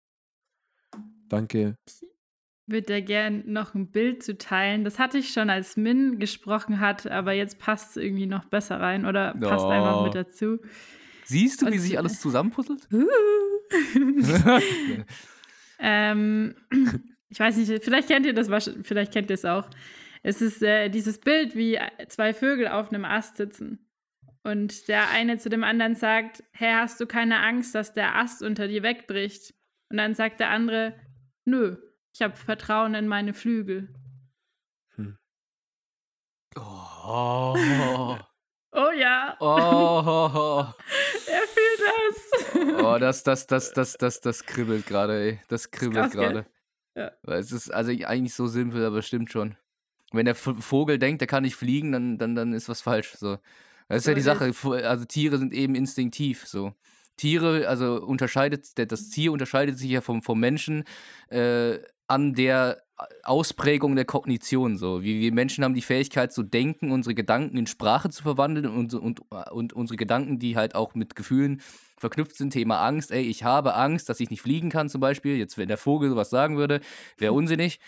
[1.29, 1.77] Danke.
[1.87, 4.85] Ich würde da gerne noch ein Bild zu teilen.
[4.85, 8.81] Das hatte ich schon, als Min gesprochen hat, aber jetzt passt es irgendwie noch besser
[8.81, 9.69] rein oder passt Oh.
[9.69, 10.59] einfach mit dazu.
[11.25, 12.87] Siehst du, wie Und- sich alles zusammenpuzzelt?
[15.79, 16.55] ähm,
[17.29, 18.49] ich weiß nicht, vielleicht kennt ihr das,
[18.83, 19.69] vielleicht kennt ihr es auch.
[20.23, 23.87] Es ist äh, dieses Bild, wie zwei Vögel auf einem Ast sitzen.
[24.43, 28.43] Und der eine zu dem anderen sagt, hey, hast du keine Angst, dass der Ast
[28.43, 29.55] unter dir wegbricht?
[29.91, 30.95] Und dann sagt der andere,
[31.45, 31.77] nö,
[32.15, 33.95] ich habe Vertrauen in meine Flügel.
[36.57, 38.17] Oh,
[38.77, 40.67] Oh ja, oh,
[41.29, 42.85] er fühlt das.
[42.85, 45.41] oh, das, das, das, das, das, das kribbelt gerade, ey.
[45.47, 46.45] Das kribbelt gerade.
[46.97, 47.13] Ja.
[47.23, 49.57] Weil Es ist also eigentlich so simpel, aber es stimmt schon.
[50.13, 53.15] Wenn der Vogel denkt, der kann nicht fliegen, dann, dann, dann ist was falsch.
[53.15, 53.39] So.
[53.89, 54.53] Das ist ja die Sache.
[54.85, 56.47] Also Tiere sind eben instinktiv.
[56.47, 56.73] So.
[57.17, 60.85] Tiere, also unterscheidet, das Tier unterscheidet sich ja vom, vom Menschen
[61.29, 62.84] äh, an der
[63.25, 64.77] Ausprägung der Kognition.
[64.77, 65.03] So.
[65.03, 68.95] Wir, wir Menschen haben die Fähigkeit zu denken, unsere Gedanken in Sprache zu verwandeln und,
[68.95, 71.61] und, und unsere Gedanken, die halt auch mit Gefühlen
[71.97, 72.51] verknüpft sind.
[72.51, 73.11] Thema Angst.
[73.11, 75.37] Ey, ich habe Angst, dass ich nicht fliegen kann zum Beispiel.
[75.37, 76.81] Jetzt, wenn der Vogel sowas sagen würde,
[77.19, 77.81] wäre unsinnig.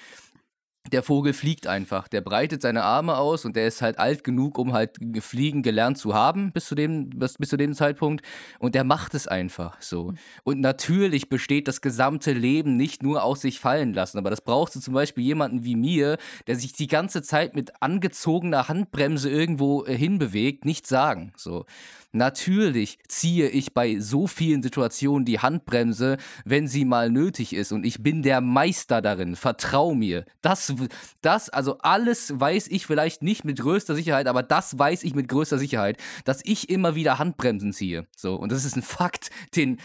[0.92, 2.08] Der Vogel fliegt einfach.
[2.08, 5.62] Der breitet seine Arme aus und der ist halt alt genug, um halt ge- fliegen
[5.62, 8.24] gelernt zu haben bis zu dem, bis, bis zu dem Zeitpunkt.
[8.58, 10.14] Und der macht es einfach so.
[10.44, 14.18] Und natürlich besteht das gesamte Leben nicht nur aus sich fallen lassen.
[14.18, 17.82] Aber das brauchst du zum Beispiel jemanden wie mir, der sich die ganze Zeit mit
[17.82, 21.32] angezogener Handbremse irgendwo äh, hinbewegt, nicht sagen.
[21.36, 21.66] So.
[22.12, 27.72] Natürlich ziehe ich bei so vielen Situationen die Handbremse, wenn sie mal nötig ist.
[27.72, 29.36] Und ich bin der Meister darin.
[29.36, 30.24] Vertrau mir.
[30.40, 30.75] Das,
[31.22, 35.28] das, also alles weiß ich vielleicht nicht mit größter Sicherheit, aber das weiß ich mit
[35.28, 38.06] größter Sicherheit, dass ich immer wieder Handbremsen ziehe.
[38.16, 38.36] So.
[38.36, 39.78] Und das ist ein Fakt, den.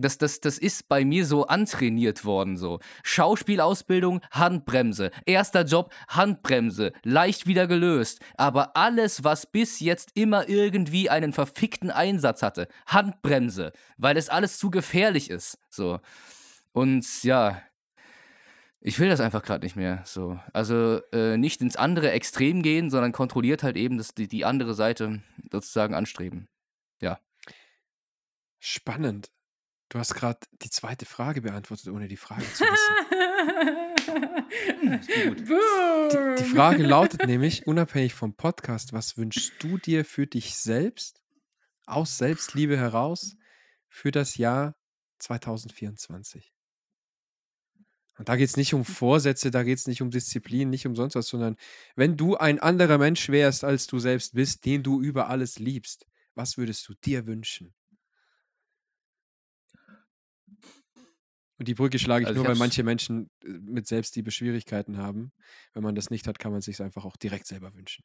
[0.00, 2.56] Das, das, das ist bei mir so antrainiert worden.
[2.56, 2.78] So.
[3.02, 5.10] Schauspielausbildung, Handbremse.
[5.26, 6.92] Erster Job, Handbremse.
[7.02, 8.20] Leicht wieder gelöst.
[8.36, 13.72] Aber alles, was bis jetzt immer irgendwie einen verfickten Einsatz hatte, Handbremse.
[13.96, 15.58] Weil es alles zu gefährlich ist.
[15.68, 15.98] So.
[16.72, 17.60] Und ja,
[18.80, 20.02] ich will das einfach gerade nicht mehr.
[20.04, 20.38] So.
[20.52, 24.74] Also äh, nicht ins andere Extrem gehen, sondern kontrolliert halt eben das, die, die andere
[24.74, 26.48] Seite sozusagen anstreben.
[28.60, 29.30] Spannend.
[29.88, 32.94] Du hast gerade die zweite Frage beantwortet, ohne die Frage zu wissen.
[35.46, 35.48] gut.
[36.12, 41.22] Die, die Frage lautet nämlich, unabhängig vom Podcast, was wünschst du dir für dich selbst,
[41.86, 43.36] aus Selbstliebe heraus,
[43.88, 44.74] für das Jahr
[45.20, 46.52] 2024?
[48.18, 50.96] Und da geht es nicht um Vorsätze, da geht es nicht um Disziplin, nicht um
[50.96, 51.56] sonst was, sondern
[51.94, 56.06] wenn du ein anderer Mensch wärst, als du selbst bist, den du über alles liebst,
[56.34, 57.74] was würdest du dir wünschen?
[61.58, 64.30] Und die Brücke schlage ich Also ich nur, weil hab's- manche Menschen äh, mit Selbstliebe
[64.30, 65.32] Schwierigkeiten haben.
[65.74, 68.04] Wenn man das nicht hat, kann man es sich einfach auch direkt selber wünschen.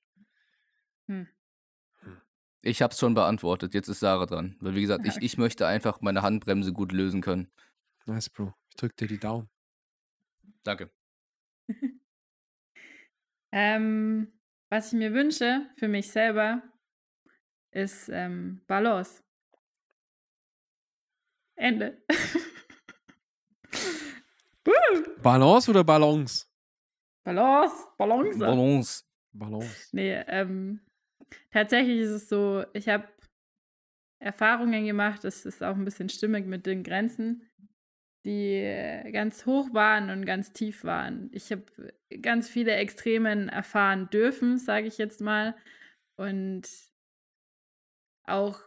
[2.61, 4.55] Ich hab's schon beantwortet, jetzt ist Sarah dran.
[4.59, 7.51] Weil wie gesagt, ich, ich möchte einfach meine Handbremse gut lösen können.
[8.05, 8.53] Nice, Bro.
[8.69, 9.49] Ich drück dir die Daumen.
[10.63, 10.91] Danke.
[13.51, 14.31] ähm,
[14.69, 16.63] was ich mir wünsche für mich selber,
[17.71, 19.23] ist ähm, Balance.
[21.55, 22.03] Ende.
[25.21, 26.47] Balance oder Balance?
[27.23, 28.39] Balance, Balance.
[28.39, 29.03] Balance.
[29.33, 29.89] Balance.
[29.91, 30.79] Nee, ähm,
[31.51, 33.07] tatsächlich ist es so, ich habe
[34.19, 37.49] Erfahrungen gemacht, das ist auch ein bisschen stimmig mit den Grenzen.
[38.25, 41.29] Die ganz hoch waren und ganz tief waren.
[41.33, 41.63] Ich habe
[42.21, 45.55] ganz viele Extremen erfahren dürfen, sage ich jetzt mal.
[46.15, 46.63] Und
[48.25, 48.59] auch,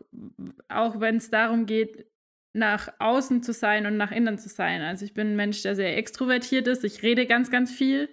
[0.69, 2.07] auch wenn es darum geht,
[2.53, 4.81] nach außen zu sein und nach innen zu sein.
[4.83, 6.85] Also ich bin ein Mensch, der sehr extrovertiert ist.
[6.85, 8.09] Ich rede ganz, ganz viel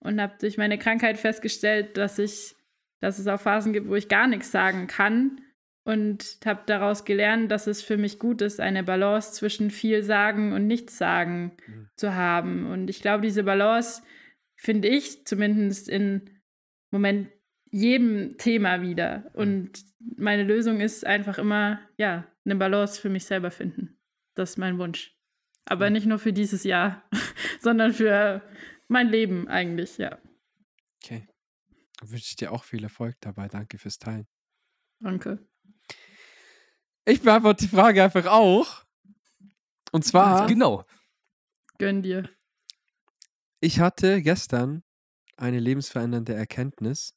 [0.00, 2.54] und habe durch meine Krankheit festgestellt, dass ich,
[3.00, 5.40] dass es auch Phasen gibt, wo ich gar nichts sagen kann
[5.84, 10.52] und habe daraus gelernt, dass es für mich gut ist, eine Balance zwischen viel sagen
[10.52, 11.88] und nichts sagen mhm.
[11.96, 12.70] zu haben.
[12.70, 14.02] Und ich glaube, diese Balance
[14.54, 16.40] finde ich zumindest in
[16.90, 17.30] Moment
[17.70, 19.20] jedem Thema wieder.
[19.20, 19.26] Mhm.
[19.34, 19.84] Und
[20.16, 23.98] meine Lösung ist einfach immer, ja, eine Balance für mich selber finden.
[24.34, 25.16] Das ist mein Wunsch.
[25.64, 25.94] Aber mhm.
[25.94, 27.08] nicht nur für dieses Jahr,
[27.60, 28.42] sondern für
[28.88, 30.18] mein Leben eigentlich, ja.
[31.02, 31.26] Okay.
[31.98, 33.48] Dann wünsche ich dir auch viel Erfolg dabei.
[33.48, 34.26] Danke fürs Teilen.
[35.00, 35.44] Danke.
[37.04, 38.84] Ich beantworte die Frage einfach auch.
[39.90, 40.46] Und zwar.
[40.46, 40.84] Genau.
[41.78, 42.28] Gönn dir.
[43.60, 44.82] Ich hatte gestern
[45.36, 47.14] eine lebensverändernde Erkenntnis,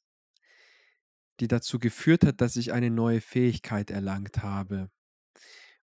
[1.40, 4.90] die dazu geführt hat, dass ich eine neue Fähigkeit erlangt habe.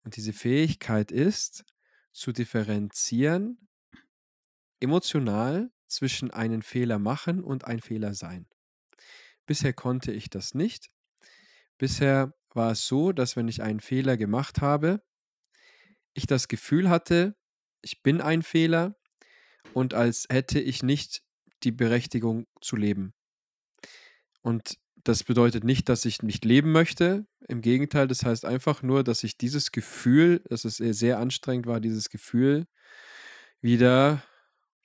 [0.03, 1.63] Und diese Fähigkeit ist,
[2.11, 3.67] zu differenzieren,
[4.79, 8.47] emotional zwischen einen Fehler machen und ein Fehler sein.
[9.45, 10.91] Bisher konnte ich das nicht.
[11.77, 15.01] Bisher war es so, dass wenn ich einen Fehler gemacht habe,
[16.13, 17.35] ich das Gefühl hatte,
[17.81, 18.95] ich bin ein Fehler
[19.73, 21.23] und als hätte ich nicht
[21.63, 23.13] die Berechtigung zu leben.
[24.41, 27.25] Und das bedeutet nicht, dass ich nicht leben möchte.
[27.47, 31.79] Im Gegenteil, das heißt einfach nur, dass ich dieses Gefühl, dass es sehr anstrengend war,
[31.79, 32.67] dieses Gefühl
[33.61, 34.23] wieder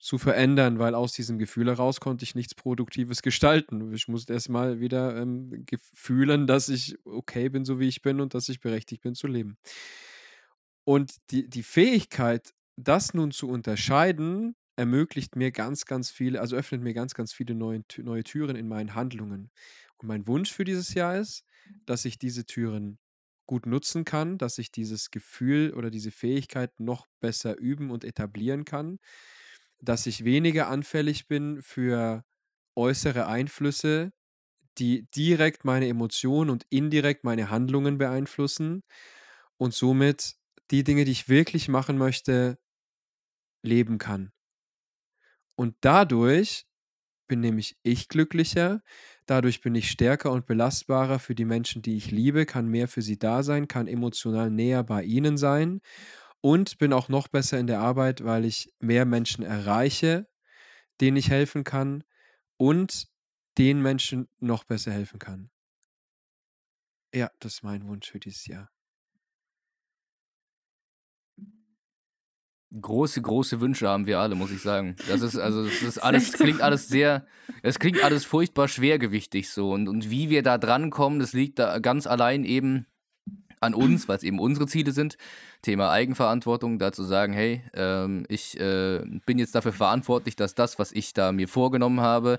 [0.06, 3.92] zu verändern, weil aus diesem Gefühl heraus konnte ich nichts Produktives gestalten.
[3.92, 8.32] Ich musste erstmal wieder ähm, fühlen, dass ich okay bin, so wie ich bin und
[8.32, 9.56] dass ich berechtigt bin zu leben.
[10.84, 16.82] Und die, die Fähigkeit, das nun zu unterscheiden, ermöglicht mir ganz, ganz viele, also öffnet
[16.82, 19.50] mir ganz, ganz viele neue, neue Türen in meinen Handlungen.
[19.96, 21.42] Und mein Wunsch für dieses Jahr ist,
[21.84, 23.00] dass ich diese Türen
[23.46, 28.64] gut nutzen kann, dass ich dieses Gefühl oder diese Fähigkeit noch besser üben und etablieren
[28.64, 29.00] kann,
[29.80, 32.24] dass ich weniger anfällig bin für
[32.76, 34.12] äußere Einflüsse,
[34.78, 38.82] die direkt meine Emotionen und indirekt meine Handlungen beeinflussen
[39.58, 40.36] und somit
[40.70, 42.58] die Dinge, die ich wirklich machen möchte,
[43.62, 44.32] leben kann.
[45.56, 46.66] Und dadurch
[47.28, 48.82] bin nämlich ich glücklicher,
[49.26, 53.02] dadurch bin ich stärker und belastbarer für die Menschen, die ich liebe, kann mehr für
[53.02, 55.80] sie da sein, kann emotional näher bei ihnen sein
[56.40, 60.28] und bin auch noch besser in der Arbeit, weil ich mehr Menschen erreiche,
[61.00, 62.04] denen ich helfen kann
[62.56, 63.08] und
[63.58, 65.50] den Menschen noch besser helfen kann.
[67.14, 68.70] Ja, das ist mein Wunsch für dieses Jahr.
[72.78, 74.96] Große, große Wünsche haben wir alle, muss ich sagen.
[75.08, 77.26] Das ist, also, das ist alles, klingt alles sehr,
[77.62, 79.72] es klingt alles furchtbar schwergewichtig so.
[79.72, 82.86] Und, und wie wir da drankommen, das liegt da ganz allein eben
[83.60, 85.16] an uns, weil es eben unsere Ziele sind.
[85.62, 90.92] Thema Eigenverantwortung, dazu sagen, hey, ähm, ich äh, bin jetzt dafür verantwortlich, dass das, was
[90.92, 92.38] ich da mir vorgenommen habe,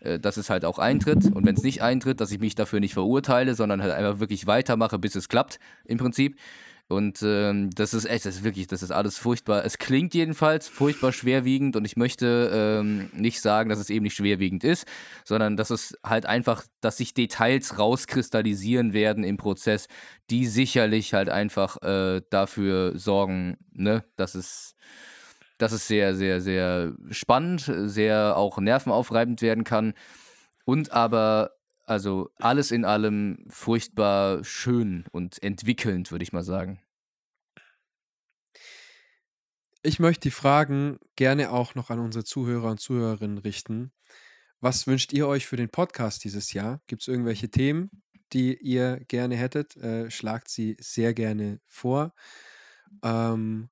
[0.00, 1.24] äh, dass es halt auch eintritt.
[1.34, 4.46] Und wenn es nicht eintritt, dass ich mich dafür nicht verurteile, sondern halt einfach wirklich
[4.46, 6.36] weitermache, bis es klappt, im Prinzip.
[6.88, 9.62] Und ähm, das ist echt, das ist wirklich, das ist alles furchtbar.
[9.66, 14.16] Es klingt jedenfalls furchtbar schwerwiegend und ich möchte ähm, nicht sagen, dass es eben nicht
[14.16, 14.86] schwerwiegend ist,
[15.22, 19.86] sondern dass es halt einfach, dass sich Details rauskristallisieren werden im Prozess,
[20.30, 24.74] die sicherlich halt einfach äh, dafür sorgen, ne, dass es,
[25.58, 29.92] dass es sehr, sehr, sehr spannend, sehr auch nervenaufreibend werden kann.
[30.64, 31.57] Und aber
[31.88, 36.80] also alles in allem furchtbar schön und entwickelnd, würde ich mal sagen.
[39.82, 43.92] Ich möchte die Fragen gerne auch noch an unsere Zuhörer und Zuhörerinnen richten.
[44.60, 46.82] Was wünscht ihr euch für den Podcast dieses Jahr?
[46.88, 49.76] Gibt es irgendwelche Themen, die ihr gerne hättet?
[49.76, 52.12] Äh, schlagt sie sehr gerne vor.
[53.02, 53.70] Ähm,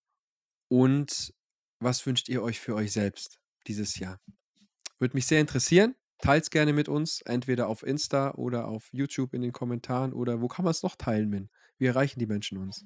[0.69, 1.35] und
[1.81, 4.21] was wünscht ihr euch für euch selbst dieses Jahr?
[4.99, 5.95] Würde mich sehr interessieren.
[6.19, 10.49] Teils gerne mit uns, entweder auf Insta oder auf YouTube in den Kommentaren oder wo
[10.49, 11.51] kann man es noch teilen, Min?
[11.79, 12.85] Wie erreichen die Menschen uns?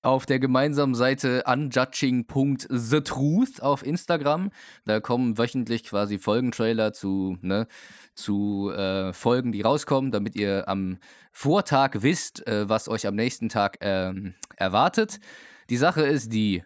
[0.00, 4.50] Auf der gemeinsamen Seite unjudging.thetruth auf Instagram.
[4.84, 7.66] Da kommen wöchentlich quasi Folgentrailer zu, ne,
[8.14, 10.98] zu äh, Folgen, die rauskommen, damit ihr am
[11.32, 14.12] Vortag wisst, äh, was euch am nächsten Tag äh,
[14.56, 15.18] erwartet.
[15.68, 16.62] Die Sache ist die,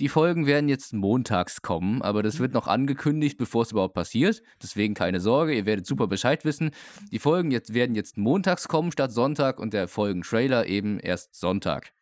[0.00, 2.54] die Folgen werden jetzt montags kommen, aber das wird mhm.
[2.54, 4.42] noch angekündigt, bevor es überhaupt passiert.
[4.62, 6.70] Deswegen keine Sorge, ihr werdet super Bescheid wissen.
[7.10, 11.92] Die Folgen jetzt, werden jetzt montags kommen statt Sonntag und der Folgentrailer eben erst Sonntag.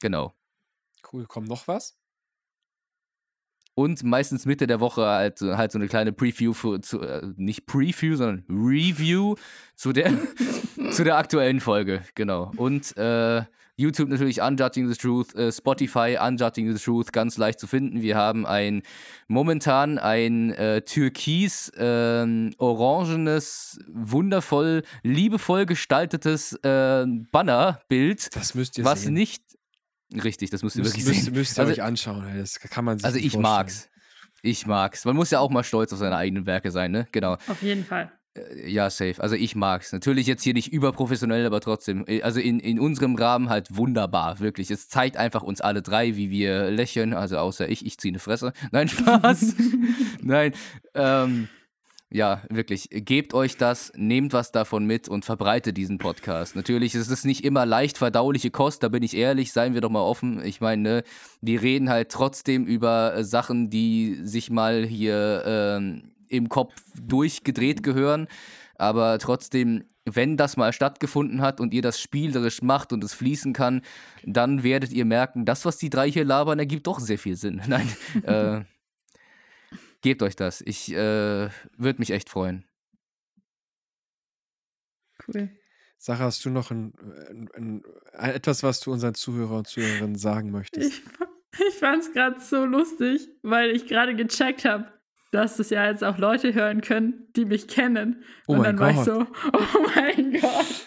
[0.00, 0.34] Genau.
[1.12, 1.26] Cool.
[1.26, 1.96] Kommt noch was?
[3.74, 7.66] Und meistens Mitte der Woche halt, halt so eine kleine Preview für, zu, äh, nicht
[7.66, 9.36] Preview, sondern Review
[9.76, 10.12] zu der,
[10.90, 12.52] zu der aktuellen Folge, genau.
[12.56, 13.44] Und äh,
[13.76, 18.02] YouTube natürlich Unjudging the Truth, äh, Spotify Unjudging the Truth, ganz leicht zu finden.
[18.02, 18.82] Wir haben ein
[19.28, 29.02] momentan ein äh, türkis ähm, orangenes, wundervoll, liebevoll gestaltetes äh, Bannerbild, Das müsst ihr was
[29.02, 29.14] sehen.
[29.14, 29.42] nicht
[30.22, 31.34] richtig, das müsst ihr müsst, wirklich müsst, sehen.
[31.34, 32.26] müsst ihr Also- euch anschauen.
[32.36, 33.54] Das kann man sich Also nicht ich vorstellen.
[33.56, 33.88] mag's.
[34.42, 35.04] Ich mag's.
[35.04, 37.06] Man muss ja auch mal stolz auf seine eigenen Werke sein, ne?
[37.12, 37.34] Genau.
[37.46, 38.12] Auf jeden Fall.
[38.34, 39.22] Äh, Ja, safe.
[39.22, 39.92] Also ich mag's.
[39.92, 42.04] Natürlich jetzt hier nicht überprofessionell, aber trotzdem.
[42.06, 44.70] äh, Also in, in unserem Rahmen halt wunderbar, wirklich.
[44.70, 47.14] Es zeigt einfach uns alle drei, wie wir lächeln.
[47.14, 48.52] Also außer ich, ich ziehe eine Fresse.
[48.72, 49.54] Nein, Spaß.
[50.22, 50.52] Nein.
[50.94, 51.48] Ähm,
[52.14, 52.88] ja, wirklich.
[52.90, 56.56] Gebt euch das, nehmt was davon mit und verbreitet diesen Podcast.
[56.56, 59.88] Natürlich ist es nicht immer leicht verdauliche Kost, da bin ich ehrlich, seien wir doch
[59.88, 60.44] mal offen.
[60.44, 61.02] Ich meine, ne,
[61.40, 68.26] die reden halt trotzdem über Sachen, die sich mal hier ähm, im Kopf durchgedreht gehören.
[68.76, 73.52] Aber trotzdem, wenn das mal stattgefunden hat und ihr das spielerisch macht und es fließen
[73.52, 73.82] kann,
[74.24, 77.62] dann werdet ihr merken, das, was die drei hier labern, ergibt doch sehr viel Sinn.
[77.68, 77.88] Nein,
[78.24, 78.64] äh,
[80.00, 80.60] gebt euch das.
[80.62, 82.64] Ich äh, würde mich echt freuen.
[85.28, 85.50] Cool.
[85.98, 86.94] Sache, hast du noch ein,
[87.30, 87.82] ein, ein,
[88.14, 90.90] ein, etwas, was du unseren Zuhörer und Zuhörerinnen sagen möchtest?
[90.90, 91.02] Ich,
[91.68, 94.92] ich fand es gerade so lustig, weil ich gerade gecheckt habe,
[95.32, 98.22] dass das ja jetzt auch Leute hören können, die mich kennen.
[98.46, 99.04] Oh Und mein dann war ich Gott.
[99.06, 100.86] so, oh mein Gott.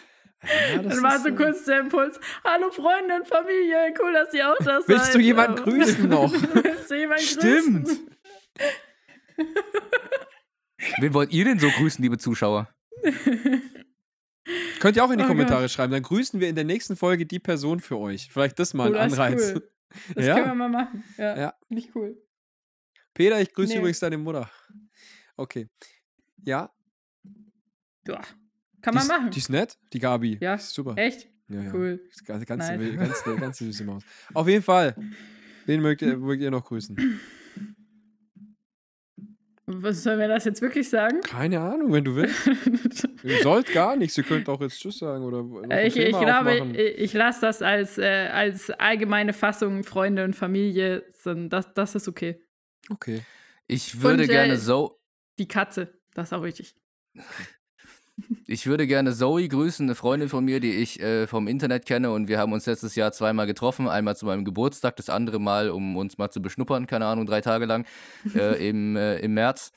[0.73, 4.47] Ja, das Dann war so kurz der Impuls, hallo Freunde und Familie, cool, dass ihr
[4.47, 4.87] auch da seid.
[4.87, 6.31] Willst du jemanden grüßen noch?
[6.53, 7.85] Willst du jemanden Stimmt.
[7.87, 8.09] grüßen?
[10.99, 12.69] Wen wollt ihr denn so grüßen, liebe Zuschauer?
[14.79, 15.91] Könnt ihr auch in die Oh Kommentare schreiben.
[15.91, 18.29] Dann grüßen wir in der nächsten Folge die Person für euch.
[18.31, 19.53] Vielleicht das mal Oh, ein das Anreiz.
[19.55, 19.71] cool.
[20.13, 20.35] Das Ja.
[20.35, 21.03] können wir mal machen.
[21.17, 21.53] Ja, Ja.
[21.67, 22.21] finde ich cool.
[23.15, 23.79] Peter, ich grüße Nee.
[23.79, 24.47] übrigens deine Mutter.
[25.37, 25.67] Okay.
[26.43, 26.69] Ja.
[28.07, 28.21] Ja.
[28.81, 29.31] Kann man ist, machen.
[29.31, 30.37] Die ist nett, die Gabi.
[30.39, 30.93] Ja, super.
[30.97, 31.27] Echt?
[31.47, 31.73] Ja, ja.
[31.73, 31.99] Cool.
[32.25, 32.95] Ganz, ganz, Nice.
[32.97, 34.03] ganz, ganz, ganz süße Maus.
[34.33, 34.95] Auf jeden Fall.
[35.65, 36.95] Wen mögt ihr, mögt ihr noch grüßen?
[39.67, 41.21] Was sollen wir das jetzt wirklich sagen?
[41.21, 42.47] Keine Ahnung, wenn du willst.
[43.23, 44.15] Ihr sollt gar nichts.
[44.15, 46.75] Ihr könnt auch jetzt Tschüss sagen oder Äh, ich, ich glaube, aufmachen.
[46.75, 51.03] ich, ich lasse das als, äh, als allgemeine Fassung Freunde und Familie.
[51.23, 52.44] Das, das ist okay.
[52.89, 53.21] Okay.
[53.67, 54.99] Ich würde Und, äh, gerne so.
[55.37, 56.75] Die Katze, das ist auch wichtig.
[58.47, 62.11] Ich würde gerne Zoe grüßen, eine Freundin von mir, die ich äh, vom Internet kenne
[62.11, 63.89] und wir haben uns letztes Jahr zweimal getroffen.
[63.89, 67.41] Einmal zu meinem Geburtstag, das andere Mal, um uns mal zu beschnuppern, keine Ahnung, drei
[67.41, 67.85] Tage lang
[68.33, 69.73] äh, im, äh, im März.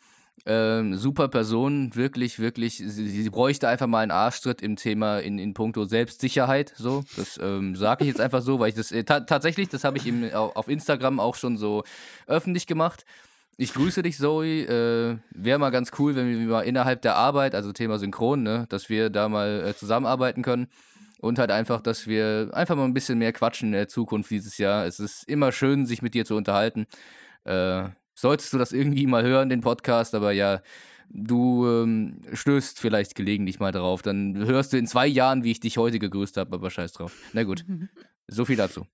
[0.47, 2.77] Ähm, super Person, wirklich, wirklich.
[2.79, 6.73] Sie, sie bräuchte einfach mal einen Arschtritt im Thema in, in puncto Selbstsicherheit.
[6.77, 9.85] So, das ähm, sage ich jetzt einfach so, weil ich das äh, ta tatsächlich, das
[9.85, 11.85] habe ich im, au- auf Instagram auch schon so
[12.27, 13.05] öffentlich gemacht.
[13.57, 14.63] Ich grüße dich, Zoe.
[14.63, 18.67] Äh, Wäre mal ganz cool, wenn wir mal innerhalb der Arbeit, also Thema Synchron, ne,
[18.69, 20.69] dass wir da mal äh, zusammenarbeiten können.
[21.21, 24.57] Und halt einfach, dass wir einfach mal ein bisschen mehr quatschen in der Zukunft dieses
[24.57, 24.87] Jahr.
[24.87, 26.87] Es ist immer schön, sich mit dir zu unterhalten.
[27.43, 27.89] Äh,
[28.19, 30.61] solltest du das irgendwie mal hören, den Podcast, aber ja,
[31.09, 34.03] du ähm, stößt vielleicht gelegentlich mal drauf.
[34.03, 37.17] Dann hörst du in zwei Jahren, wie ich dich heute gegrüßt habe, aber scheiß drauf.
[37.33, 37.65] Na gut,
[38.27, 38.87] so viel dazu.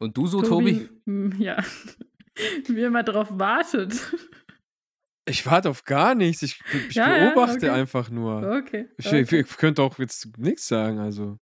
[0.00, 0.88] Und du so, Tobi?
[1.06, 1.62] Hm, Ja.
[2.68, 3.92] Wie immer drauf wartet.
[5.26, 6.42] Ich warte auf gar nichts.
[6.42, 6.58] Ich,
[6.88, 7.68] ich Ja, ja, beobachte okay.
[7.68, 8.62] einfach nur.
[8.62, 8.88] Okay.
[8.96, 9.20] Ich, okay.
[9.20, 11.38] ich, ich könnte auch jetzt nichts sagen, also.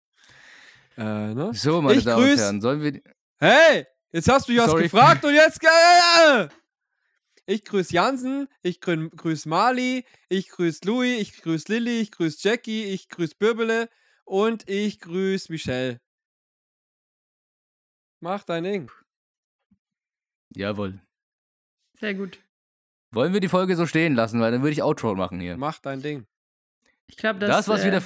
[0.99, 1.53] Äh, ne?
[1.53, 3.01] So, meine Ich Damen und Herren, sollen wir.
[3.37, 5.59] Hey, jetzt hast du mich was gefragt und jetzt.
[6.25, 6.49] Äh,
[7.45, 12.47] ich grüße Jansen, ich grü grüße Mali, ich grüße Louis, ich grüße Lilly, ich grüße
[12.47, 13.89] Jackie, ich grüße Birbele
[14.23, 15.99] und ich grüße Michelle.
[18.19, 18.91] Mach dein Ding.
[20.53, 21.01] Jawohl.
[21.99, 22.37] Sehr gut.
[23.11, 25.57] Wollen wir die Folge so stehen lassen, weil dann würde ich Outro machen hier.
[25.57, 26.27] Mach dein Ding.
[27.07, 28.03] Ich glaube, Das, das, was äh, wieder.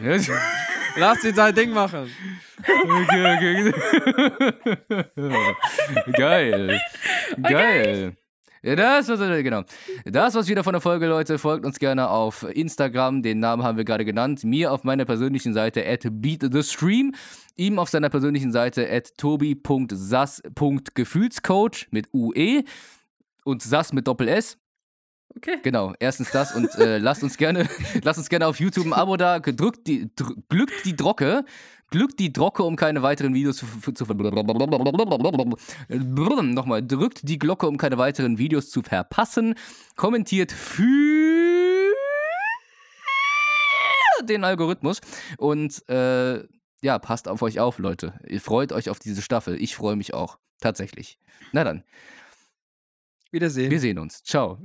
[0.96, 2.10] Lass ihn sein Ding machen.
[2.62, 3.72] okay, okay.
[6.12, 6.80] Geil.
[7.42, 8.16] Geil.
[8.62, 9.62] Ja, das was genau.
[10.04, 11.38] Das was wieder von der Folge, Leute.
[11.38, 13.22] Folgt uns gerne auf Instagram.
[13.22, 14.44] Den Namen haben wir gerade genannt.
[14.44, 17.14] Mir auf meiner persönlichen Seite at beatthestream.
[17.56, 22.64] Ihm auf seiner persönlichen Seite at tobi.sas.gefühlscoach mit UE
[23.44, 24.58] und Sass mit Doppel S.
[25.36, 25.58] Okay.
[25.62, 27.68] Genau, erstens das und äh, lasst uns gerne,
[28.02, 31.44] lasst uns gerne auf YouTube ein Abo da, gedrückt die, dr glückt die Drocke,
[31.90, 34.04] glückt die Drocke, um keine weiteren Videos zu, zu
[36.54, 39.54] nochmal, drückt die Glocke, um keine weiteren Videos zu verpassen,
[39.96, 41.94] kommentiert für
[44.24, 45.00] den Algorithmus.
[45.38, 46.44] Und äh,
[46.82, 48.14] ja, passt auf euch auf, Leute.
[48.26, 49.60] Ihr freut euch auf diese Staffel.
[49.60, 50.38] Ich freue mich auch.
[50.60, 51.18] Tatsächlich.
[51.52, 51.84] Na dann.
[53.32, 53.70] Wiedersehen.
[53.70, 54.22] Wir sehen uns.
[54.22, 54.58] Ciao.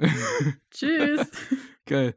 [0.72, 1.28] Tschüss.
[1.86, 2.16] Geil.